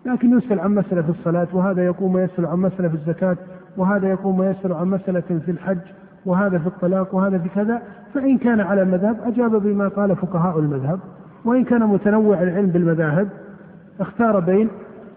لكن 0.06 0.38
يسأل 0.38 0.60
عن 0.60 0.74
مسألة 0.74 1.02
في 1.02 1.10
الصلاة 1.10 1.48
وهذا 1.52 1.84
يقوم 1.84 2.14
ويسأل 2.14 2.46
عن 2.46 2.58
مسألة 2.58 2.88
في 2.88 2.94
الزكاة 2.94 3.36
وهذا 3.76 4.08
يقوم 4.08 4.38
ويسأل 4.40 4.72
عن 4.72 4.88
مسألة 4.88 5.20
في 5.20 5.50
الحج 5.50 5.78
وهذا 6.26 6.58
في 6.58 6.66
الطلاق 6.66 7.14
وهذا 7.14 7.38
في 7.38 7.48
كذا. 7.48 7.82
فإن 8.14 8.38
كان 8.38 8.60
على 8.60 8.84
مذهب 8.84 9.16
أجاب 9.24 9.56
بما 9.62 9.88
قال 9.88 10.16
فقهاء 10.16 10.58
المذهب. 10.58 11.00
وإن 11.44 11.64
كان 11.64 11.86
متنوع 11.86 12.42
العلم 12.42 12.66
بالمذاهب 12.66 13.28
اختار 14.00 14.40
بين 14.40 14.68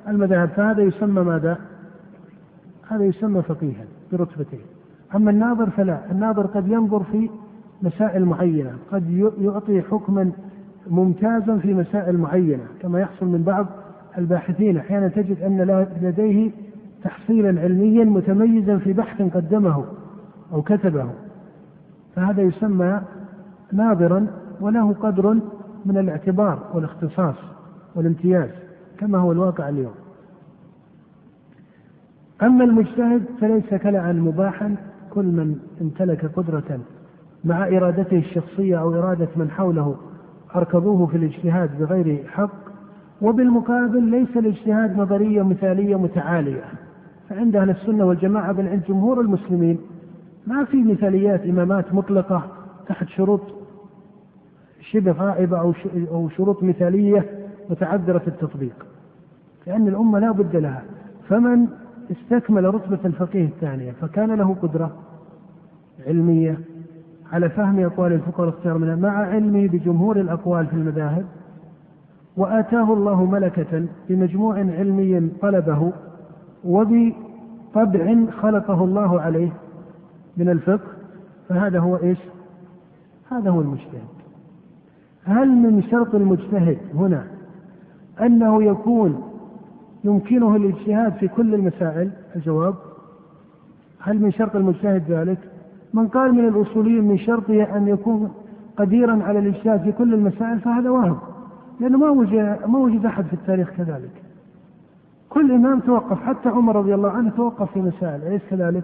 المذاهب. 0.08 0.50
فهذا 0.50 0.82
يسمى 0.82 1.22
ماذا؟ 1.22 1.58
هذا 2.88 3.04
يسمى 3.04 3.42
فقيها 3.42 3.86
برتبتين. 4.12 4.60
أما 5.16 5.32
الناظر 5.32 5.70
فلا 5.70 6.00
الناظر 6.12 6.46
قد 6.46 6.68
ينظر 6.68 7.04
في 7.12 7.30
مسائل 7.82 8.26
معينة 8.26 8.72
قد 8.92 9.32
يعطي 9.40 9.82
حكما 9.82 10.32
ممتازا 10.88 11.58
في 11.58 11.74
مسائل 11.74 12.18
معينة 12.18 12.64
كما 12.82 13.00
يحصل 13.00 13.26
من 13.26 13.44
بعض 13.44 13.66
الباحثين 14.18 14.78
أحيانا 14.78 15.08
تجد 15.08 15.42
أن 15.42 15.86
لديه 16.02 16.52
تحصيلا 17.04 17.62
علميا 17.62 18.04
متميزا 18.04 18.78
في 18.78 18.94
بحث 18.94 19.22
قدمه 19.22 19.86
أو 20.54 20.62
كتبه. 20.62 21.10
فهذا 22.16 22.42
يسمى 22.42 23.02
ناظرا 23.74 24.28
وله 24.62 24.94
قدر 24.94 25.34
من 25.86 25.98
الاعتبار 25.98 26.60
والاختصاص 26.74 27.36
والامتياز 27.96 28.50
كما 28.98 29.18
هو 29.18 29.32
الواقع 29.32 29.70
اليوم. 29.70 29.94
أما 32.44 32.64
المجتهد 32.64 33.22
فليس 33.42 33.74
كلعا 33.74 34.14
مباحا 34.14 34.76
كل 35.10 35.26
من 35.26 35.60
امتلك 35.82 36.26
قدرة 36.26 36.80
مع 37.46 37.68
إرادته 37.68 38.18
الشخصية 38.18 38.80
أو 38.80 38.96
إرادة 38.96 39.28
من 39.36 39.52
حوله 39.52 39.96
أركضوه 40.56 41.06
في 41.06 41.18
الاجتهاد 41.18 41.80
بغير 41.80 42.24
حق 42.28 42.75
وبالمقابل 43.22 44.04
ليس 44.04 44.38
الاجتهاد 44.38 44.98
نظرية 44.98 45.44
مثالية 45.44 45.96
متعالية. 45.96 46.64
فعند 47.30 47.56
أهل 47.56 47.70
السنة 47.70 48.06
والجماعة 48.06 48.52
بل 48.52 48.68
عند 48.68 48.84
جمهور 48.88 49.22
المسلمين 49.22 49.78
ما 50.48 50.66
في 50.66 50.84
مثاليات 50.84 51.42
إمامات 51.46 51.94
مطلقة 51.94 52.48
تحت 52.88 53.08
شروط 53.08 53.42
شبه 54.92 55.12
غائبة 55.12 55.60
أو 55.60 55.74
أو 56.12 56.30
شروط 56.30 56.64
مثالية 56.64 57.26
متعذرة 57.70 58.22
التطبيق. 58.28 58.86
لأن 59.68 59.88
الأمة 59.88 60.20
لا 60.20 60.32
بد 60.32 60.56
لها. 60.56 60.84
فمن 61.30 61.68
استكمل 62.12 62.76
رتبة 62.76 63.00
الفقيه 63.06 63.46
الثانية 63.46 63.92
فكان 63.92 64.32
له 64.32 64.56
قدرة 64.62 64.92
علمية 66.08 66.60
على 67.32 67.50
فهم 67.50 67.80
أقوال 67.80 68.14
الفقهاء 68.14 68.48
واختيار 68.48 68.78
منها 68.78 68.96
مع 68.96 69.10
علمه 69.10 69.68
بجمهور 69.68 70.20
الأقوال 70.20 70.68
في 70.68 70.74
المذاهب. 70.74 71.26
وآتاه 72.38 72.94
الله 72.94 73.26
ملكة 73.26 73.86
بمجموع 74.10 74.58
علمي 74.58 75.30
طلبه 75.42 75.92
وبطبع 76.64 78.16
خلقه 78.42 78.84
الله 78.84 79.22
عليه 79.22 79.52
من 80.38 80.50
الفقه 80.50 80.88
فهذا 81.50 81.80
هو 81.80 81.96
إيش؟ 81.96 82.18
هذا 83.32 83.50
هو 83.50 83.62
المجتهد. 83.62 84.16
هل 85.24 85.50
من 85.50 85.84
شرط 85.84 86.16
المجتهد 86.16 86.78
هنا 86.96 87.28
أنه 88.22 88.64
يكون 88.64 89.22
يمكنه 90.04 90.56
الاجتهاد 90.56 91.14
في 91.14 91.28
كل 91.28 91.54
المسائل؟ 91.56 92.12
الجواب 92.36 92.76
هل 94.00 94.22
من 94.22 94.32
شرط 94.32 94.56
المجتهد 94.56 95.12
ذلك؟ 95.12 95.40
من 95.94 96.08
قال 96.08 96.34
من 96.34 96.48
الأصوليين 96.48 97.04
من 97.04 97.18
شرطه 97.18 97.64
أن 97.78 97.88
يكون 97.88 98.32
قديرا 98.78 99.24
على 99.24 99.40
الاجتهاد 99.40 99.82
في 99.82 99.92
كل 99.92 100.14
المسائل 100.14 100.60
فهذا 100.60 100.90
وهم 100.90 101.20
لأنه 101.80 101.98
ما 101.98 102.10
وجد 102.10 102.60
ما 102.68 102.80
وجد 102.80 103.06
أحد 103.06 103.26
في 103.26 103.34
التاريخ 103.34 103.70
كذلك. 103.70 104.12
كل 105.30 105.52
إمام 105.52 105.80
توقف 105.80 106.24
حتى 106.24 106.50
عمر 106.50 106.76
رضي 106.76 106.96
الله 106.96 107.10
عنه 107.10 107.30
توقف 107.30 107.72
في 107.72 107.82
مسائل 107.82 108.22
أليس 108.24 108.42
كذلك؟ 108.50 108.84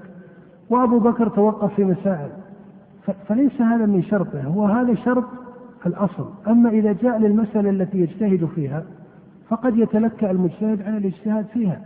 وأبو 0.69 0.99
بكر 0.99 1.29
توقف 1.29 1.73
في 1.73 1.85
مسائل 1.85 2.29
فليس 3.27 3.61
هذا 3.61 3.85
من 3.85 4.03
شرطه 4.03 4.41
هو 4.41 4.65
هذا 4.65 4.95
شرط 4.95 5.23
الأصل 5.85 6.29
أما 6.47 6.69
إذا 6.69 6.93
جاء 6.93 7.19
للمسألة 7.19 7.69
التي 7.69 7.97
يجتهد 7.97 8.45
فيها 8.55 8.83
فقد 9.49 9.77
يتلكأ 9.77 10.31
المجتهد 10.31 10.81
عن 10.81 10.97
الاجتهاد 10.97 11.45
فيها 11.45 11.81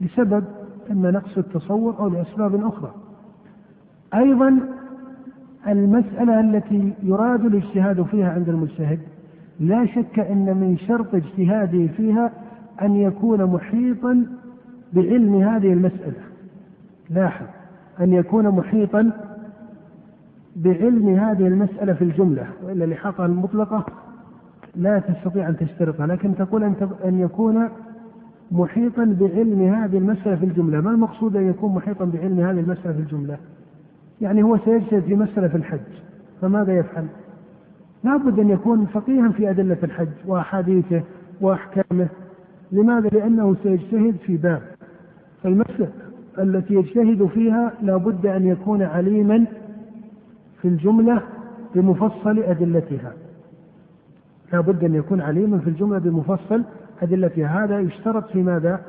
لسبب 0.00 0.44
اما 0.90 1.10
نقص 1.10 1.38
التصور 1.38 1.98
أو 1.98 2.08
لأسباب 2.08 2.66
أخرى 2.66 2.90
أيضا 4.14 4.60
المسألة 5.68 6.40
التي 6.40 6.92
يراد 7.02 7.44
الاجتهاد 7.44 8.02
فيها 8.02 8.32
عند 8.32 8.48
المجتهد 8.48 9.00
لا 9.60 9.86
شك 9.86 10.18
إن 10.18 10.44
من 10.44 10.76
شرط 10.88 11.14
اجتهاده 11.14 11.86
فيها 11.86 12.32
أن 12.82 12.96
يكون 12.96 13.44
محيطا 13.44 14.26
بعلم 14.92 15.34
هذه 15.34 15.72
المسألة. 15.72 16.20
لاحظ 17.10 17.46
أن 18.00 18.12
يكون 18.12 18.48
محيطا 18.48 19.10
بعلم 20.56 21.08
هذه 21.08 21.46
المسألة 21.46 21.92
في 21.92 22.04
الجملة 22.04 22.46
وإلا 22.64 22.84
الإحاطة 22.84 23.26
المطلقة 23.26 23.86
لا 24.76 24.98
تستطيع 24.98 25.48
أن 25.48 25.56
تشترطها 25.56 26.06
لكن 26.06 26.34
تقول 26.34 26.64
أن 27.04 27.20
يكون 27.20 27.68
محيطا 28.52 29.04
بعلم 29.20 29.62
هذه 29.62 29.98
المسألة 29.98 30.36
في 30.36 30.44
الجملة. 30.44 30.80
ما 30.80 30.90
المقصود 30.90 31.36
أن 31.36 31.50
يكون 31.50 31.74
محيطا 31.74 32.04
بعلم 32.04 32.40
هذه 32.40 32.60
المسألة 32.60 32.92
في 32.92 32.98
الجملة؟ 32.98 33.36
يعني 34.20 34.42
هو 34.42 34.58
سيجتهد 34.58 35.02
في 35.02 35.14
مسألة 35.14 35.48
في 35.48 35.56
الحج 35.56 35.80
فماذا 36.40 36.78
يفعل؟ 36.78 37.06
لا 38.04 38.16
بد 38.16 38.38
أن 38.38 38.50
يكون 38.50 38.86
فقيها 38.86 39.28
في 39.28 39.50
أدلة 39.50 39.76
الحج 39.82 40.08
وأحاديثه 40.26 41.02
وأحكامه. 41.40 42.08
لماذا؟ 42.72 43.08
لأنه 43.08 43.56
سيجتهد 43.62 44.16
في 44.26 44.36
باب. 44.36 44.62
فالمسألة 45.42 45.88
التي 46.38 46.74
يجتهد 46.74 47.26
فيها 47.26 47.72
لا 47.82 47.96
بد 47.96 48.26
أن 48.26 48.46
يكون 48.46 48.82
عليما 48.82 49.44
في 50.62 50.68
الجملة 50.68 51.22
بمفصل 51.74 52.38
أدلتها. 52.38 53.12
لا 54.52 54.60
بد 54.60 54.84
أن 54.84 54.94
يكون 54.94 55.20
عليما 55.20 55.58
في 55.58 55.70
الجملة 55.70 55.98
بمفصل 55.98 56.64
أدلتها. 57.02 57.64
هذا 57.64 57.80
يشترط 57.80 58.30
في 58.30 58.42
ماذا؟ 58.42 58.80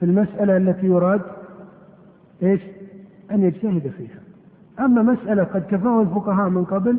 في 0.00 0.06
المسألة 0.06 0.56
التي 0.56 0.86
يراد 0.86 1.20
إيش؟ 2.42 2.60
أن 3.30 3.42
يجتهد 3.42 3.92
فيها. 3.98 4.20
أما 4.80 5.02
مسألة 5.02 5.44
قد 5.44 5.62
كفاه 5.70 6.02
الفقهاء 6.02 6.48
من 6.48 6.64
قبل 6.64 6.98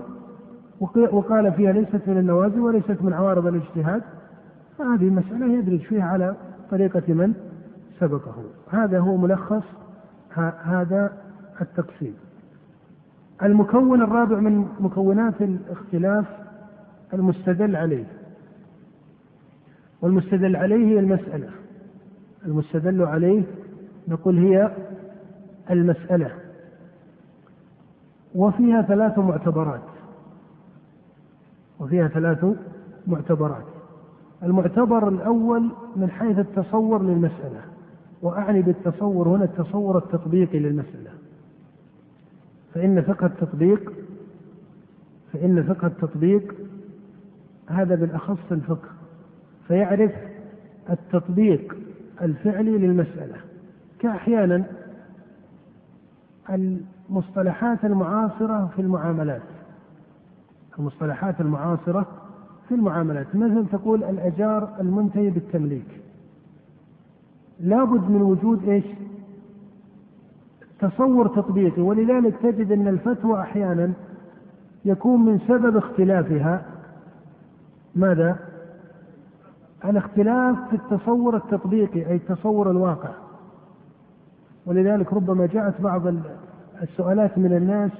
وقال 1.11 1.53
فيها 1.53 1.71
ليست 1.71 2.01
من 2.07 2.17
النوازل 2.17 2.59
وليست 2.59 3.01
من 3.01 3.13
عوارض 3.13 3.47
الاجتهاد. 3.47 4.01
فهذه 4.77 5.09
مسألة 5.09 5.53
يدرج 5.53 5.79
فيها 5.79 6.03
على 6.03 6.35
طريقة 6.71 7.13
من 7.13 7.33
سبقه. 7.99 8.35
هذا 8.71 8.99
هو 8.99 9.17
ملخص 9.17 9.63
هذا 10.63 11.17
التقسيم. 11.61 12.15
المكون 13.43 14.01
الرابع 14.01 14.39
من 14.39 14.67
مكونات 14.79 15.41
الاختلاف 15.41 16.25
المستدل 17.13 17.75
عليه. 17.75 18.05
والمستدل 20.01 20.55
عليه 20.55 20.87
هي 20.87 20.99
المسألة. 20.99 21.49
المستدل 22.45 23.01
عليه 23.01 23.43
نقول 24.07 24.37
هي 24.37 24.71
المسألة. 25.69 26.31
وفيها 28.35 28.81
ثلاث 28.81 29.19
معتبرات. 29.19 29.81
وفيها 31.79 32.07
ثلاث 32.07 32.45
معتبرات. 33.07 33.65
المعتبر 34.43 35.07
الأول 35.07 35.69
من 35.95 36.09
حيث 36.09 36.39
التصور 36.39 37.01
للمسألة 37.01 37.61
وأعني 38.21 38.61
بالتصور 38.61 39.27
هنا 39.27 39.43
التصور 39.43 39.97
التطبيقي 39.97 40.59
للمسألة. 40.59 41.11
فإن 42.73 43.01
فقه 43.01 43.25
التطبيق 43.25 43.93
فإن 45.33 45.63
فقه 45.63 45.87
التطبيق 45.87 46.55
هذا 47.67 47.95
بالأخص 47.95 48.51
الفقه 48.51 48.89
فيعرف 49.67 50.11
التطبيق 50.89 51.75
الفعلي 52.21 52.77
للمسألة. 52.77 53.35
كأحيانا 53.99 54.63
المصطلحات 56.49 57.85
المعاصرة 57.85 58.71
في 58.75 58.81
المعاملات. 58.81 59.41
المصطلحات 60.79 61.41
المعاصرة 61.41 62.07
في 62.67 62.75
المعاملات. 62.75 63.35
مثل 63.35 63.65
تقول 63.71 64.03
الأجار 64.03 64.69
المنتهي 64.79 65.29
بالتمليك. 65.29 66.01
لابد 67.59 68.09
من 68.09 68.21
وجود 68.21 68.69
إيش؟ 68.69 68.85
تصور 70.79 71.27
تطبيقي. 71.27 71.81
ولذلك 71.81 72.35
تجد 72.43 72.71
أن 72.71 72.87
الفتوى 72.87 73.41
أحيانا 73.41 73.93
يكون 74.85 75.25
من 75.25 75.39
سبب 75.47 75.77
اختلافها. 75.77 76.65
ماذا؟ 77.95 78.39
الاختلاف 79.85 80.57
في 80.69 80.75
التصور 80.75 81.35
التطبيقي 81.35 82.07
أي 82.07 82.15
التصور 82.15 82.71
الواقع. 82.71 83.09
ولذلك 84.65 85.13
ربما 85.13 85.45
جاءت 85.45 85.81
بعض 85.81 86.01
السؤالات 86.81 87.37
من 87.37 87.53
الناس 87.57 87.91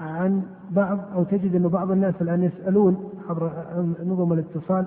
عن 0.00 0.42
بعض 0.70 0.98
أو 1.14 1.24
تجد 1.24 1.54
انه 1.54 1.68
بعض 1.68 1.90
الناس 1.90 2.14
الآن 2.20 2.42
يسألون 2.42 3.10
عبر 3.28 3.50
نظم 4.04 4.32
الاتصال 4.32 4.84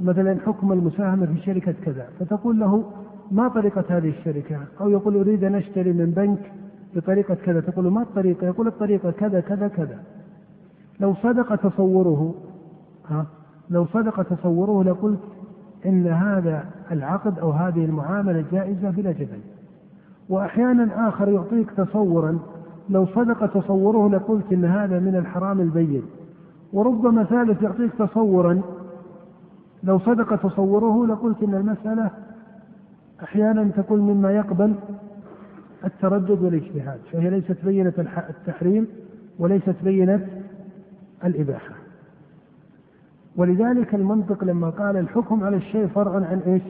مثلا 0.00 0.38
حكم 0.46 0.72
المساهمة 0.72 1.26
في 1.26 1.40
شركة 1.40 1.74
كذا 1.84 2.06
فتقول 2.20 2.60
له 2.60 2.84
ما 3.30 3.48
طريقة 3.48 3.84
هذه 3.88 4.08
الشركة؟ 4.08 4.58
أو 4.80 4.88
يقول 4.88 5.16
أريد 5.16 5.44
أن 5.44 5.54
أشتري 5.54 5.92
من 5.92 6.10
بنك 6.10 6.52
بطريقة 6.96 7.34
كذا 7.34 7.60
تقول 7.60 7.88
ما 7.88 8.02
الطريقة؟ 8.02 8.46
يقول 8.46 8.66
الطريقة 8.66 9.10
كذا 9.10 9.40
كذا 9.40 9.68
كذا. 9.68 9.98
لو 11.00 11.14
صدق 11.14 11.54
تصوره 11.54 12.34
ها 13.08 13.26
لو 13.70 13.86
صدق 13.86 14.22
تصوره 14.22 14.84
لقلت 14.84 15.20
إن 15.86 16.06
هذا 16.06 16.64
العقد 16.90 17.38
أو 17.38 17.50
هذه 17.50 17.84
المعاملة 17.84 18.44
جائزة 18.52 18.90
بلا 18.90 19.12
جدل. 19.12 19.40
وأحيانا 20.28 21.08
آخر 21.08 21.28
يعطيك 21.28 21.70
تصورا 21.70 22.38
لو 22.90 23.06
صدق 23.06 23.46
تصوره 23.46 24.10
لقلت 24.10 24.52
إن 24.52 24.64
هذا 24.64 24.98
من 24.98 25.16
الحرام 25.16 25.60
البين. 25.60 26.02
وربما 26.72 27.24
ثالث 27.24 27.62
يعطيك 27.62 27.92
تصورا. 27.98 28.62
لو 29.82 29.98
صدق 29.98 30.36
تصوره 30.36 31.06
لقلت 31.06 31.42
إن 31.42 31.54
المسألة 31.54 32.10
أحيانا 33.22 33.70
تكون 33.76 34.00
مما 34.00 34.32
يقبل 34.32 34.74
التردد 35.84 36.42
والاجتهاد 36.42 36.98
فهي 37.12 37.30
ليست 37.30 37.56
بينة 37.64 37.92
التحريم 38.30 38.86
وليست 39.38 39.76
بينة 39.84 40.26
الإباحة. 41.24 41.74
ولذلك 43.36 43.94
المنطق 43.94 44.44
لما 44.44 44.70
قال 44.70 44.96
الحكم 44.96 45.44
على 45.44 45.56
الشيء 45.56 45.86
فرعا 45.86 46.24
عن 46.24 46.40
إيش؟ 46.46 46.62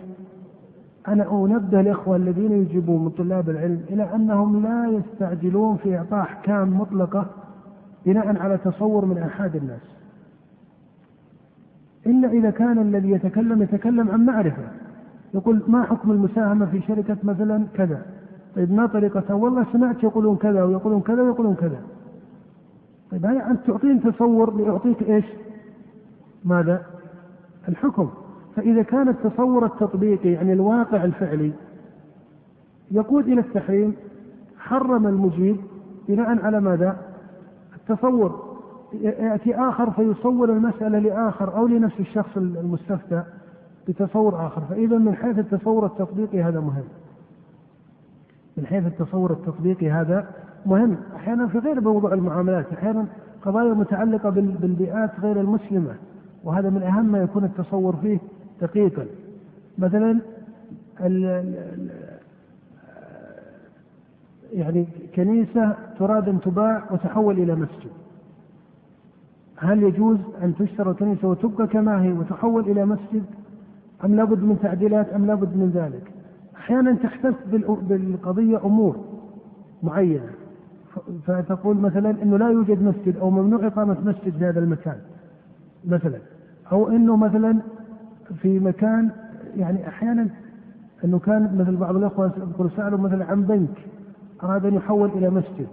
أنا 1.08 1.32
أنبه 1.32 1.80
الإخوة 1.80 2.16
الذين 2.16 2.52
يجيبون 2.52 3.04
من 3.04 3.10
طلاب 3.10 3.50
العلم 3.50 3.80
إلى 3.90 4.14
أنهم 4.14 4.62
لا 4.62 4.88
يستعجلون 4.88 5.76
في 5.76 5.96
إعطاء 5.98 6.20
أحكام 6.20 6.80
مطلقة 6.80 7.26
بناء 8.06 8.38
على 8.38 8.58
تصور 8.58 9.04
من 9.04 9.18
أحد 9.18 9.56
الناس. 9.56 9.80
إلا 12.06 12.28
إذا 12.28 12.50
كان 12.50 12.78
الذي 12.78 13.10
يتكلم 13.10 13.62
يتكلم 13.62 14.10
عن 14.10 14.26
معرفة. 14.26 14.62
يقول 15.34 15.62
ما 15.68 15.82
حكم 15.82 16.10
المساهمة 16.10 16.66
في 16.66 16.80
شركة 16.80 17.16
مثلا 17.22 17.66
كذا؟ 17.74 18.02
طيب 18.56 18.72
ما 18.72 18.86
طريقة 18.86 19.34
والله 19.34 19.66
سمعت 19.72 20.02
يقولون 20.02 20.36
كذا 20.36 20.62
ويقولون 20.62 21.00
كذا 21.00 21.22
ويقولون 21.22 21.54
كذا. 21.54 21.80
طيب 23.10 23.26
هذا 23.26 23.50
أنت 23.50 23.60
تعطيني 23.66 23.98
تصور 23.98 24.56
ليعطيك 24.56 25.02
إيش؟ 25.02 25.24
ماذا؟ 26.44 26.82
الحكم. 27.68 28.10
فإذا 28.56 28.82
كان 28.82 29.08
التصور 29.08 29.66
التطبيقي 29.66 30.28
يعني 30.32 30.52
الواقع 30.52 31.04
الفعلي 31.04 31.52
يقود 32.90 33.28
إلى 33.28 33.40
التحريم 33.40 33.94
حرم 34.58 35.06
المجيب 35.06 35.56
بناء 36.08 36.44
على 36.44 36.60
ماذا؟ 36.60 36.96
التصور. 37.76 38.52
يأتي 39.02 39.54
آخر 39.56 39.90
فيصور 39.90 40.50
المسألة 40.50 40.98
لآخر 40.98 41.56
أو 41.56 41.66
لنفس 41.66 42.00
الشخص 42.00 42.36
المستفتى 42.36 43.22
بتصور 43.88 44.46
آخر. 44.46 44.60
فإذا 44.60 44.98
من 44.98 45.14
حيث 45.14 45.38
التصور 45.38 45.86
التطبيقي 45.86 46.42
هذا 46.42 46.60
مهم. 46.60 46.84
من 48.56 48.66
حيث 48.66 48.86
التصور 48.86 49.32
التطبيقي 49.32 49.90
هذا 49.90 50.26
مهم. 50.66 50.96
أحيانا 51.16 51.46
في 51.46 51.58
غير 51.58 51.80
موضوع 51.80 52.12
المعاملات 52.12 52.72
أحيانا 52.72 53.06
قضايا 53.42 53.74
متعلقة 53.74 54.30
بالبيئات 54.30 55.20
غير 55.20 55.40
المسلمة. 55.40 55.94
وهذا 56.44 56.70
من 56.70 56.82
أهم 56.82 57.04
ما 57.12 57.18
يكون 57.18 57.44
التصور 57.44 57.96
فيه. 57.96 58.18
دقيقا. 58.62 59.06
مثلا 59.78 60.18
يعني 64.52 64.86
كنيسة 65.14 65.76
تراد 65.98 66.28
أن 66.28 66.40
تباع 66.40 66.84
وتحول 66.90 67.38
إلى 67.38 67.54
مسجد. 67.54 67.90
هل 69.56 69.82
يجوز 69.82 70.18
أن 70.42 70.54
تشترى 70.58 70.90
الكنيسة 70.90 71.28
وتبقى 71.28 71.66
كما 71.66 72.02
هي 72.02 72.12
وتحول 72.12 72.70
إلى 72.70 72.84
مسجد؟ 72.84 73.24
أم 74.04 74.14
لابد 74.14 74.42
من 74.42 74.58
تعديلات؟ 74.62 75.08
أم 75.08 75.26
لابد 75.26 75.56
من 75.56 75.70
ذلك؟ 75.74 76.12
أحيانا 76.56 76.94
تحتف 76.94 77.34
بالقضية 77.88 78.64
أمور 78.64 79.04
معينة. 79.82 80.30
فتقول 81.26 81.76
مثلا 81.76 82.22
أنه 82.22 82.36
لا 82.36 82.50
يوجد 82.50 82.82
مسجد 82.82 83.16
أو 83.16 83.30
ممنوع 83.30 83.66
إقامة 83.66 83.96
مسجد 84.04 84.36
في 84.38 84.44
هذا 84.44 84.60
المكان 84.60 84.96
مثلا. 85.84 86.18
أو 86.72 86.88
أنه 86.88 87.16
مثلا 87.16 87.60
في 88.42 88.58
مكان 88.58 89.10
يعني 89.56 89.88
أحيانا 89.88 90.28
أنه 91.04 91.18
كان 91.18 91.58
مثل 91.58 91.76
بعض 91.76 91.96
الأخوة 91.96 92.32
يذكر 92.36 92.70
سألوا 92.76 92.98
مثلا 92.98 93.24
عن 93.24 93.42
بنك 93.42 93.78
أراد 94.42 94.66
أن 94.66 94.74
يحول 94.74 95.10
إلى 95.10 95.30
مسجد. 95.30 95.66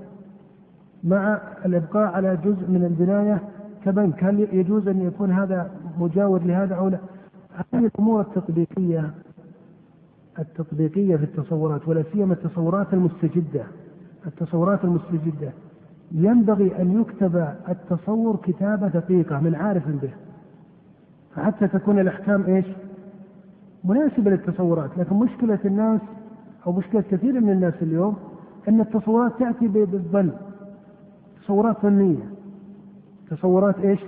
مع 1.03 1.41
الإبقاء 1.65 2.07
على 2.07 2.37
جزء 2.37 2.69
من 2.69 2.85
البناية 2.85 3.41
كبنك 3.85 4.23
هل 4.23 4.47
يجوز 4.51 4.87
أن 4.87 5.01
يكون 5.01 5.31
هذا 5.31 5.71
مجاور 5.99 6.43
لهذا 6.43 6.75
أو 6.75 6.87
لا؟ 6.87 6.97
هذه 7.73 7.85
الأمور 7.85 8.21
التطبيقية 8.21 9.11
التطبيقية 10.39 11.15
في 11.15 11.23
التصورات 11.23 11.87
ولا 11.87 12.03
سيما 12.13 12.33
التصورات 12.33 12.93
المستجدة. 12.93 13.63
التصورات 14.27 14.83
المستجدة. 14.83 15.51
ينبغي 16.11 16.81
أن 16.81 17.01
يكتب 17.01 17.47
التصور 17.69 18.35
كتابة 18.43 18.87
دقيقة 18.87 19.39
من 19.39 19.55
عارف 19.55 19.87
به. 19.87 20.11
فحتى 21.39 21.67
تكون 21.67 21.99
الأحكام 21.99 22.43
إيش؟ 22.43 22.65
مناسبة 23.83 24.31
للتصورات. 24.31 24.89
لكن 24.97 25.15
مشكلة 25.15 25.59
الناس 25.65 26.01
أو 26.67 26.71
مشكلة 26.71 27.01
كثير 27.01 27.39
من 27.41 27.49
الناس 27.49 27.73
اليوم 27.81 28.15
أن 28.67 28.81
التصورات 28.81 29.31
تأتي 29.39 29.67
بالظن. 29.67 30.31
تصورات 31.43 31.81
ظنية. 31.81 32.23
تصورات 33.29 33.79
إيش؟ 33.79 33.99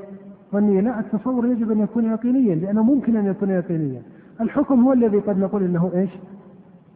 ظنية. 0.54 0.82
لا 0.82 1.00
التصور 1.00 1.48
يجب 1.48 1.72
أن 1.72 1.80
يكون 1.80 2.06
يقينيا 2.06 2.56
لأنه 2.56 2.84
ممكن 2.84 3.16
أن 3.16 3.26
يكون 3.26 3.50
يقينيا. 3.50 4.02
الحكم 4.42 4.84
هو 4.84 4.94
الذي 4.94 5.20
قد 5.20 5.38
نقول 5.38 5.64
أنه 5.64 5.92
إيش؟ 5.96 6.10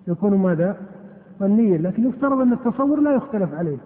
يكون 0.07 0.37
ماذا؟ 0.37 0.77
ظنيا. 1.39 1.77
لكن 1.77 2.09
يفترض 2.09 2.39
أن 2.39 2.53
التصور 2.53 2.99
لا 2.99 3.15
يختلف 3.15 3.53
عليه. 3.53 3.77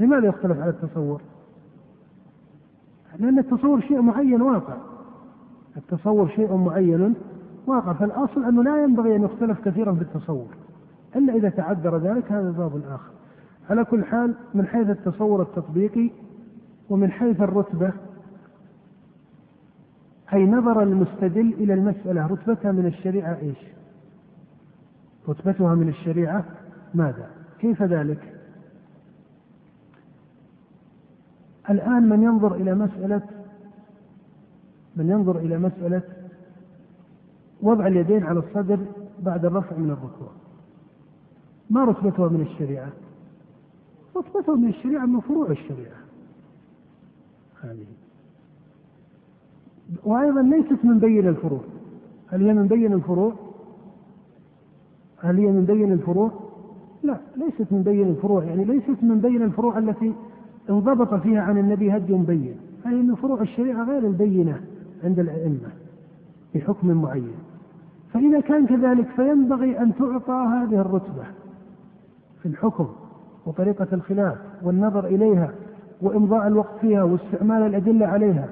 لماذا 0.00 0.26
يختلف 0.26 0.60
على 0.60 0.70
التصور؟ 0.70 1.20
لأن 3.18 3.38
التصور 3.38 3.80
شيء 3.80 4.00
معين 4.00 4.42
واقع. 4.42 4.93
التصور 5.76 6.28
شيء 6.28 6.56
معين. 6.56 7.14
واقع 7.66 7.92
فالأصل 7.92 8.44
أنه 8.44 8.62
لا 8.62 8.82
ينبغي 8.82 9.16
أن 9.16 9.22
يختلف 9.22 9.60
كثيرا 9.68 9.94
في 9.94 10.02
التصور 10.02 10.48
إلا 11.16 11.34
إذا 11.34 11.48
تعذر 11.48 11.98
ذلك 11.98 12.32
هذا 12.32 12.50
باب 12.50 12.82
آخر. 12.88 13.10
على 13.70 13.84
كل 13.84 14.04
حال 14.04 14.34
من 14.54 14.66
حيث 14.66 14.90
التصور 14.90 15.42
التطبيقي 15.42 16.10
ومن 16.90 17.10
حيث 17.10 17.40
الرتبة 17.40 17.92
أي 20.32 20.46
نظر 20.46 20.82
المستدل 20.82 21.54
إلى 21.58 21.74
المسألة 21.74 22.26
رتبتها 22.26 22.72
من 22.72 22.86
الشريعة 22.86 23.38
إيش؟ 23.42 23.58
رتبتها 25.28 25.74
من 25.74 25.88
الشريعة 25.88 26.44
ماذا؟ 26.94 27.30
كيف 27.60 27.82
ذلك؟ 27.82 28.34
الآن 31.70 32.08
من 32.08 32.22
ينظر 32.22 32.54
إلى 32.54 32.74
مسألة 32.74 33.22
من 34.96 35.10
ينظر 35.10 35.38
إلى 35.38 35.58
مسألة 35.58 36.02
وضع 37.62 37.86
اليدين 37.86 38.22
على 38.22 38.38
الصدر 38.38 38.78
بعد 39.22 39.44
الرفع 39.44 39.76
من 39.76 39.90
الركوع. 39.90 40.28
ما 41.70 41.84
رتبتها 41.84 42.28
من 42.28 42.40
الشريعة؟ 42.40 42.92
رتبتها 44.16 44.54
من 44.54 44.68
الشريعة 44.68 45.06
من 45.06 45.20
فروع 45.20 45.50
الشريعة. 45.50 45.96
هذه. 47.62 47.86
وأيضا 50.04 50.42
ليست 50.42 50.84
من 50.84 50.98
بين 50.98 51.28
الفروع. 51.28 51.60
هل 52.26 52.46
هي 52.46 52.54
من 52.54 52.66
بين 52.66 52.92
الفروع؟ 52.92 53.32
هل 55.18 55.38
هي 55.38 55.46
من 55.46 55.64
بين 55.64 55.92
الفروع؟ 55.92 56.30
لا 57.02 57.20
ليست 57.36 57.72
من 57.72 57.82
بين 57.82 58.08
الفروع. 58.08 58.44
يعني 58.44 58.64
ليست 58.64 59.02
من 59.02 59.20
بين 59.20 59.42
الفروع 59.42 59.78
التي 59.78 60.14
انضبط 60.70 61.14
فيها 61.14 61.40
عن 61.40 61.58
النبي 61.58 61.96
هدي 61.96 62.12
بين. 62.12 62.56
هذه 62.84 63.02
من 63.02 63.14
فروع 63.14 63.40
الشريعة 63.40 63.84
غير 63.84 64.06
البينة. 64.06 64.60
عند 65.04 65.18
الأئمة 65.18 65.68
في 66.52 66.60
حكم 66.60 66.88
معين. 67.02 67.34
فإذا 68.12 68.40
كان 68.40 68.66
كذلك 68.66 69.08
فينبغي 69.16 69.78
أن 69.78 69.94
تعطى 69.94 70.32
هذه 70.32 70.80
الرتبة 70.80 71.24
في 72.42 72.48
الحكم 72.48 72.88
وطريقة 73.46 73.86
الخلاف 73.92 74.38
والنظر 74.62 75.06
إليها 75.06 75.50
وإمضاء 76.02 76.46
الوقت 76.46 76.78
فيها 76.80 77.02
واستعمال 77.02 77.62
الأدلة 77.62 78.06
عليها. 78.06 78.48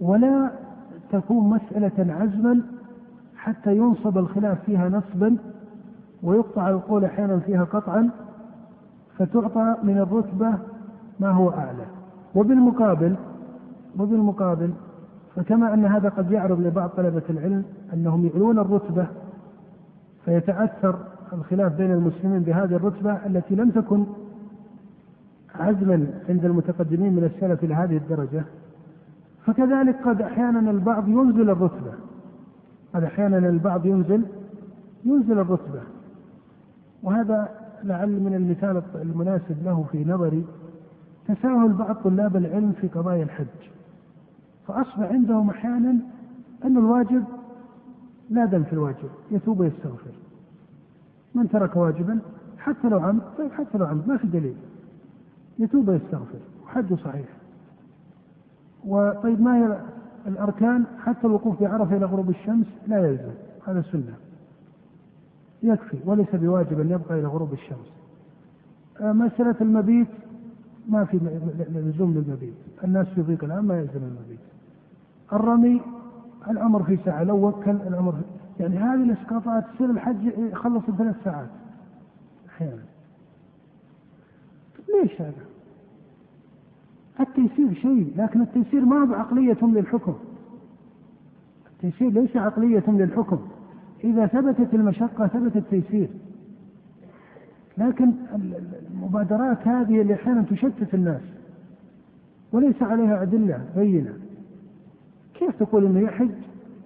ولا 0.00 0.50
تكون 1.12 1.50
مسألة 1.50 2.12
عزما 2.14 2.62
حتى 3.36 3.76
ينصب 3.76 4.18
الخلاف 4.18 4.64
فيها 4.64 4.88
نصبا 4.88 5.36
ويقطع 6.22 6.68
القول 6.68 7.04
أحيانا 7.04 7.38
فيها 7.38 7.64
قطعا 7.64 8.10
فتعطى 9.18 9.76
من 9.82 9.98
الرتبة 9.98 10.58
ما 11.20 11.30
هو 11.30 11.50
أعلى. 11.50 11.86
وبالمقابل 12.34 13.16
وبالمقابل 13.98 14.70
فكما 15.36 15.74
أن 15.74 15.84
هذا 15.84 16.08
قد 16.08 16.32
يعرض 16.32 16.60
لبعض 16.60 16.88
طلبة 16.88 17.22
العلم 17.30 17.64
أنهم 17.94 18.26
يعلون 18.26 18.58
الرتبة 18.58 19.06
فيتأثر 20.24 20.98
الخلاف 21.32 21.72
بين 21.72 21.92
المسلمين 21.92 22.42
بهذه 22.42 22.76
الرتبة 22.76 23.12
التي 23.26 23.54
لم 23.54 23.70
تكن 23.70 24.06
عزما 25.54 26.06
عند 26.28 26.44
المتقدمين 26.44 27.12
من 27.12 27.24
السلف 27.24 27.64
إلى 27.64 27.74
هذه 27.74 27.96
الدرجة. 27.96 28.44
فكذلك 29.46 29.96
قد 30.04 30.22
أحيانا 30.22 30.70
البعض 30.70 31.08
ينزل 31.08 31.50
الرتبة. 31.50 31.92
قد 32.94 33.04
أحيانا 33.04 33.38
البعض 33.38 33.86
ينزل 33.86 34.24
ينزل 35.04 35.38
الرتبة. 35.38 35.80
وهذا 37.02 37.48
لعل 37.84 38.20
من 38.20 38.34
المثال 38.34 38.82
المناسب 38.94 39.64
له 39.64 39.84
في 39.92 40.04
نظري 40.04 40.44
تساهل 41.28 41.72
بعض 41.72 41.94
طلاب 41.94 42.36
العلم 42.36 42.72
في 42.80 42.88
قضايا 42.88 43.22
الحج. 43.22 43.46
فأصبح 44.66 45.00
عندهم 45.00 45.50
أحيانا 45.50 45.96
أن 46.64 46.76
الواجب 46.76 47.24
لا 48.30 48.44
دم 48.44 48.64
في 48.64 48.72
الواجب 48.72 49.10
يتوب 49.30 49.60
ويستغفر. 49.60 50.10
من 51.34 51.48
ترك 51.48 51.76
واجبا؟ 51.76 52.18
حتى 52.58 52.88
لو 52.88 52.98
عمد 52.98 53.22
طيب 53.38 53.52
حتى 53.52 53.78
لو 53.78 53.86
عمد 53.86 54.08
ما 54.08 54.16
في 54.16 54.26
دليل. 54.26 54.56
يتوب 55.58 55.88
ويستغفر 55.88 56.38
وحجه 56.64 56.94
صحيح. 56.94 57.28
وطيب 58.86 59.40
ما 59.40 59.56
هي 59.56 59.80
الأركان؟ 60.26 60.84
حتى 61.04 61.26
الوقوف 61.26 61.62
بعرفة 61.62 61.96
إلى 61.96 62.06
غروب 62.06 62.30
الشمس 62.30 62.66
لا 62.86 63.08
يلزم 63.08 63.32
هذا 63.66 63.82
سنة. 63.92 64.14
يكفي 65.62 65.96
وليس 66.04 66.34
بواجب 66.34 66.80
أن 66.80 66.90
يبقى 66.90 67.18
إلى 67.18 67.26
غروب 67.28 67.52
الشمس. 67.52 67.90
آه، 69.00 69.12
مسألة 69.12 69.56
المبيت 69.60 70.08
ما 70.88 71.04
في 71.04 71.16
لزوم 71.74 72.14
للمبيت. 72.14 72.54
الناس 72.84 73.06
في 73.06 73.22
ضيق 73.22 73.44
الآن 73.44 73.64
ما 73.64 73.78
يلزم 73.78 73.96
المبيت. 74.02 74.49
الرمي 75.32 75.80
الأمر 76.50 76.82
في 76.82 76.98
ساعة 77.04 77.22
لو 77.22 77.48
وكل 77.48 77.70
الأمر 77.70 78.12
في 78.12 78.62
يعني 78.62 78.78
هذه 78.78 79.02
الإسقاطات 79.02 79.64
تصير 79.74 79.90
الحج 79.90 80.24
يخلص 80.38 80.90
بثلاث 80.90 81.16
ساعات. 81.24 81.48
أحيانا 82.48 82.82
ليش 84.88 85.20
هذا؟ 85.20 85.44
التيسير 87.20 87.74
شيء 87.74 88.12
لكن 88.16 88.40
التيسير 88.40 88.84
ما 88.84 88.96
هو 88.96 89.14
عقلية 89.14 89.58
للحكم. 89.62 90.14
التيسير 91.72 92.10
ليس 92.10 92.36
عقلية 92.36 92.84
للحكم. 92.88 93.38
إذا 94.04 94.26
ثبتت 94.26 94.74
المشقة 94.74 95.26
ثبت 95.26 95.56
التيسير. 95.56 96.08
لكن 97.78 98.12
المبادرات 98.34 99.68
هذه 99.68 100.00
اللي 100.00 100.14
أحيانا 100.14 100.42
تشتت 100.42 100.94
الناس 100.94 101.22
وليس 102.52 102.82
عليها 102.82 103.22
أدلة 103.22 103.64
بينة. 103.76 104.19
كيف 105.40 105.62
تقول 105.62 105.84
إنه 105.84 106.00
يحج 106.00 106.30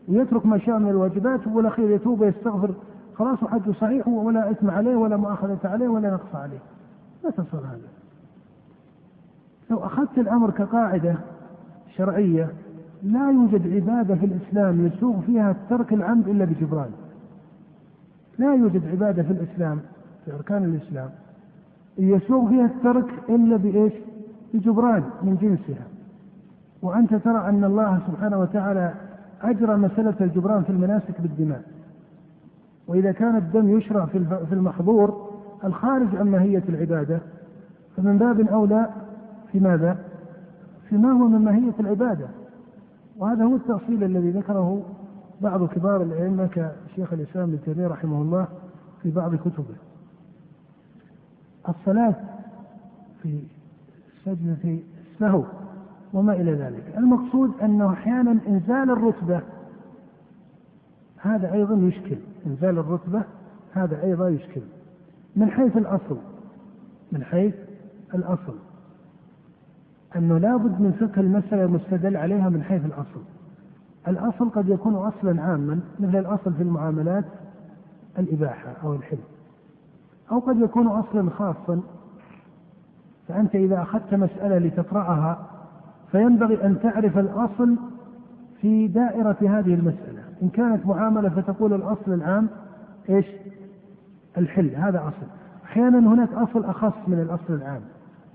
ويترك 0.09 0.47
ما 0.47 0.59
شاء 0.59 0.79
من 0.79 0.89
الواجبات 0.89 1.47
والاخير 1.47 1.91
يتوب 1.91 2.21
ويستغفر؟ 2.21 2.75
خلاص 3.15 3.43
وحجه 3.43 3.73
صحيح 3.73 4.09
ولا 4.09 4.51
إثم 4.51 4.71
عليه 4.71 4.97
ولا 4.97 5.17
مؤاخذة 5.17 5.59
عليه 5.65 5.89
ولا 5.89 6.11
نقص 6.11 6.35
عليه. 6.35 6.59
لا 7.25 7.31
تصل 7.31 7.59
هذا. 7.59 7.89
لو 9.71 9.79
أخذت 9.79 10.19
الأمر 10.19 10.51
كقاعدة 10.51 11.15
شرعية 11.97 12.49
لا 13.03 13.31
يوجد 13.31 13.75
عبادة 13.75 14.15
في 14.15 14.27
الإسلام 14.27 14.87
يسوغ 14.87 15.21
فيها 15.21 15.57
ترك 15.71 15.93
العمد 15.93 16.29
إلا 16.29 16.45
بجبران. 16.45 16.91
لا 18.39 18.55
يوجد 18.55 18.89
عبادة 18.89 19.23
في 19.23 19.31
الإسلام 19.31 19.81
في 20.25 20.35
أركان 20.35 20.65
الإسلام 20.65 21.11
يسوغ 21.99 22.49
فيها 22.49 22.65
الترك 22.65 23.11
إلا 23.29 23.57
بإيش؟ 23.57 23.93
بجبران 24.55 25.03
من 25.23 25.37
جنسها. 25.37 25.94
وأنت 26.85 27.15
ترى 27.15 27.49
أن 27.49 27.65
الله 27.65 28.01
سبحانه 28.07 28.41
وتعالى 28.41 28.95
أجرى 29.43 29.77
مسألة 29.77 30.15
الجبران 30.21 30.63
في 30.63 30.71
المناسك 30.71 31.21
بالدماء. 31.21 31.63
وإذا 32.89 33.13
كان 33.13 33.37
الدم 33.37 33.79
يشرع 33.79 34.07
في 34.49 34.53
المحظور 34.53 35.31
الخارج 35.65 36.17
عن 36.17 36.27
ماهية 36.31 36.63
العبادة 36.69 37.21
فمن 37.97 38.19
باب 38.19 38.41
أولى 38.41 38.89
في 39.53 39.61
ماذا؟ 39.61 39.99
فيما 40.89 41.13
هو 41.13 41.29
من 41.29 41.39
ماهية 41.39 41.73
العبادة. 41.81 42.27
وهذا 43.19 43.45
هو 43.45 43.57
التأصيل 43.57 44.05
الذي 44.05 44.31
ذكره 44.31 44.83
بعض 45.41 45.69
كبار 45.69 46.03
الأئمة 46.03 46.47
كشيخ 46.47 47.13
الإسلام 47.13 47.49
ابن 47.49 47.59
تيمية 47.65 47.87
رحمه 47.87 48.23
الله 48.23 48.47
في 49.03 49.11
بعض 49.11 49.35
كتبه. 49.35 49.75
الصلاة 51.69 52.15
في 53.23 53.41
سجدة 54.25 54.79
السهو 55.13 55.45
وما 56.15 56.33
إلى 56.33 56.53
ذلك. 56.53 56.95
المقصود 56.97 57.51
أنه 57.63 57.93
أحيانا 57.93 58.39
إنزال 58.49 58.91
الرتبة 58.91 59.41
هذا 61.19 61.53
أيضا 61.53 61.75
يشكل. 61.75 62.17
إنزال 62.47 62.79
الرتبة 62.79 63.23
هذا 63.73 64.03
أيضا 64.03 64.29
يشكل. 64.29 64.61
من 65.37 65.51
حيث 65.51 65.77
الأصل 65.77 66.17
من 67.13 67.25
حيث 67.25 67.55
الأصل. 68.15 68.55
أنه 70.17 70.39
لابد 70.39 70.81
من 70.81 70.93
فقه 70.93 71.21
المسألة 71.21 71.65
المستدل 71.65 72.17
عليها 72.17 72.49
من 72.49 72.63
حيث 72.63 72.85
الأصل. 72.85 73.21
الأصل 74.09 74.51
قد 74.51 74.69
يكون 74.69 74.95
أصلا 74.95 75.43
عاما 75.43 75.81
مثل 76.01 76.17
الأصل 76.17 76.55
في 76.55 76.63
المعاملات 76.63 77.25
الإباحة 78.19 78.73
أو 78.85 78.95
الحل 78.95 79.19
أو 80.33 80.39
قد 80.39 80.61
يكون 80.61 80.87
أصلا 80.87 81.31
خاصا. 81.31 81.81
فأنت 83.29 83.55
إذا 83.55 83.83
أخذت 83.83 84.15
مسألة 84.15 84.59
لتقرأها 84.59 85.47
فينبغي 86.15 86.67
أن 86.67 86.77
تعرف 86.83 87.19
الأصل 87.19 87.77
في 88.61 88.89
دائرة 88.89 89.37
هذه 89.41 89.75
المسألة. 89.75 90.23
إن 90.43 90.49
كانت 90.49 90.87
معاملة 90.87 91.29
فتقول 91.29 91.75
الأصل 91.75 92.13
العام 92.13 92.49
إيش؟ 93.09 93.27
الحل. 94.39 94.75
هذا 94.75 94.99
أصل. 94.99 95.27
أحيانا 95.65 95.99
هناك 95.99 96.33
أصل 96.33 96.65
أخص 96.65 96.93
من 97.07 97.21
الأصل 97.21 97.55
العام. 97.55 97.81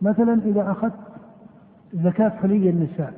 مثلا 0.02 0.42
إذا 0.46 0.72
أخذت 0.72 0.94
زكاة 1.94 2.30
حلي 2.30 2.70
النساء 2.70 3.14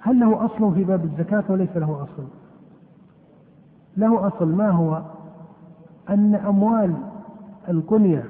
هل 0.00 0.20
له 0.20 0.44
أصل 0.44 0.74
في 0.74 0.84
باب 0.84 1.04
الزكاة 1.04 1.44
وليس 1.48 1.76
له 1.76 2.02
أصل؟ 2.02 2.24
له 3.96 4.26
أصل. 4.26 4.48
ما 4.48 4.70
هو؟ 4.70 5.02
أن 6.10 6.34
أموال 6.34 6.94
القنية 7.68 8.24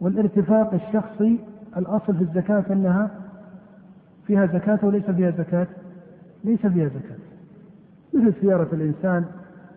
والارتفاق 0.00 0.74
الشخصي 0.74 1.38
الأصل 1.76 2.14
في 2.14 2.22
الزكاة 2.22 2.64
أنها 2.70 3.25
فيها 4.26 4.46
زكاة 4.46 4.78
وليس 4.82 5.10
فيها 5.10 5.30
زكاة؟ 5.30 5.66
ليس 6.44 6.66
فيها 6.66 6.88
زكاة. 6.88 7.16
مثل 8.14 8.34
سيارة 8.40 8.68
الإنسان 8.72 9.24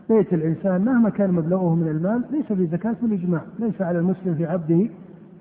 بيت 0.09 0.33
الإنسان 0.33 0.85
مهما 0.85 1.09
كان 1.09 1.31
مبلغه 1.31 1.75
من 1.75 1.87
المال 1.87 2.21
ليس 2.31 2.45
في 2.45 2.67
زكاة 2.67 2.95
بالإجماع 3.01 3.41
ليس 3.59 3.81
على 3.81 3.99
المسلم 3.99 4.35
في 4.35 4.45
عبده 4.45 4.89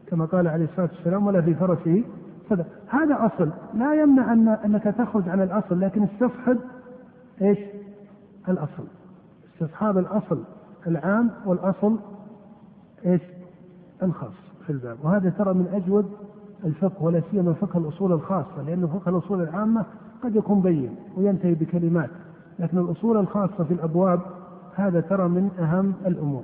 كما 0.07 0.25
قال 0.25 0.49
عليه 0.49 0.64
الصلاة 0.64 0.88
والسلام 0.97 1.27
ولا 1.27 1.40
في 1.42 1.55
فرسه. 1.55 2.05
صدق. 2.51 2.66
هذا 2.88 3.27
أصل. 3.27 3.51
لا 3.75 4.03
يمنع 4.03 4.33
أن 4.33 4.49
أنك 4.49 4.83
تخرج 4.85 5.29
عن 5.29 5.42
الأصل 5.42 5.81
لكن 5.81 6.03
استصحب 6.03 6.59
إيش؟ 7.42 7.59
الأصل. 8.49 8.85
استصحاب 9.55 9.99
الأصل 9.99 10.44
العام 10.87 11.31
والأصل 11.47 11.99
إيش؟ 13.07 13.23
الخاص 14.03 14.35
في 14.66 14.73
الباب. 14.73 14.97
وهذا 15.03 15.31
ترى 15.31 15.55
من 15.55 15.66
أجود 15.73 16.11
الفقه 16.64 17.03
ولا 17.03 17.23
سيما 17.31 17.53
فقه 17.53 17.79
الأصول 17.79 18.12
الخاصة 18.12 18.62
لأن 18.66 18.87
فقه 18.87 19.09
الأصول 19.09 19.42
العامة 19.42 19.85
قد 20.23 20.37
يكون 20.37 20.61
بين 20.61 20.97
وينتهي 21.16 21.55
بكلمات 21.55 22.11
لكن 22.59 22.79
الأصول 22.79 23.16
الخاصة 23.16 23.64
في 23.64 23.75
الأبواب 23.75 24.21
هذا 24.75 25.01
ترى 25.01 25.29
من 25.29 25.51
أهم 25.59 25.94
الأمور. 26.07 26.42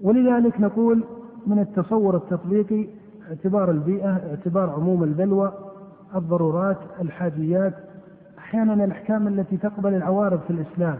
ولذلك 0.00 0.60
نقول 0.60 1.04
من 1.46 1.58
التصور 1.58 2.16
التطبيقي 2.16 2.86
اعتبار 3.30 3.70
البيئة، 3.70 4.10
اعتبار 4.10 4.70
عموم 4.70 5.02
البلوى، 5.02 5.52
الضرورات، 6.14 6.78
الحاجيات، 7.00 7.74
أحيانا 8.38 8.84
الأحكام 8.84 9.28
التي 9.28 9.56
تقبل 9.56 9.94
العوارض 9.94 10.40
في 10.40 10.50
الإسلام 10.50 10.96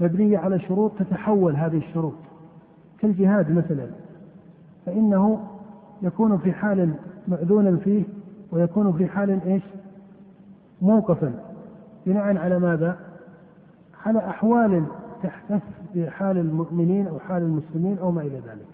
مبنية 0.00 0.38
على 0.38 0.60
شروط 0.60 0.92
تتحول 0.98 1.56
هذه 1.56 1.76
الشروط 1.76 2.14
كالجهاد 2.98 3.50
مثلا 3.50 3.86
فإنه 4.86 5.40
يكون 6.02 6.38
في 6.38 6.52
حال 6.52 6.94
مأذونا 7.28 7.76
فيه 7.76 8.04
ويكون 8.52 8.92
في 8.92 9.06
حال 9.06 9.40
إيش؟ 9.46 9.62
موقفا 10.82 11.32
بناء 12.06 12.36
على 12.36 12.58
ماذا؟ 12.58 12.98
على 14.06 14.18
أحوال 14.18 14.84
تحدث 15.22 15.62
في 15.92 16.10
حال 16.10 16.38
المؤمنين 16.38 17.06
أو 17.06 17.18
حال 17.18 17.42
المسلمين 17.42 17.98
أو 17.98 18.10
ما 18.10 18.20
إلى 18.20 18.36
ذلك 18.36 18.73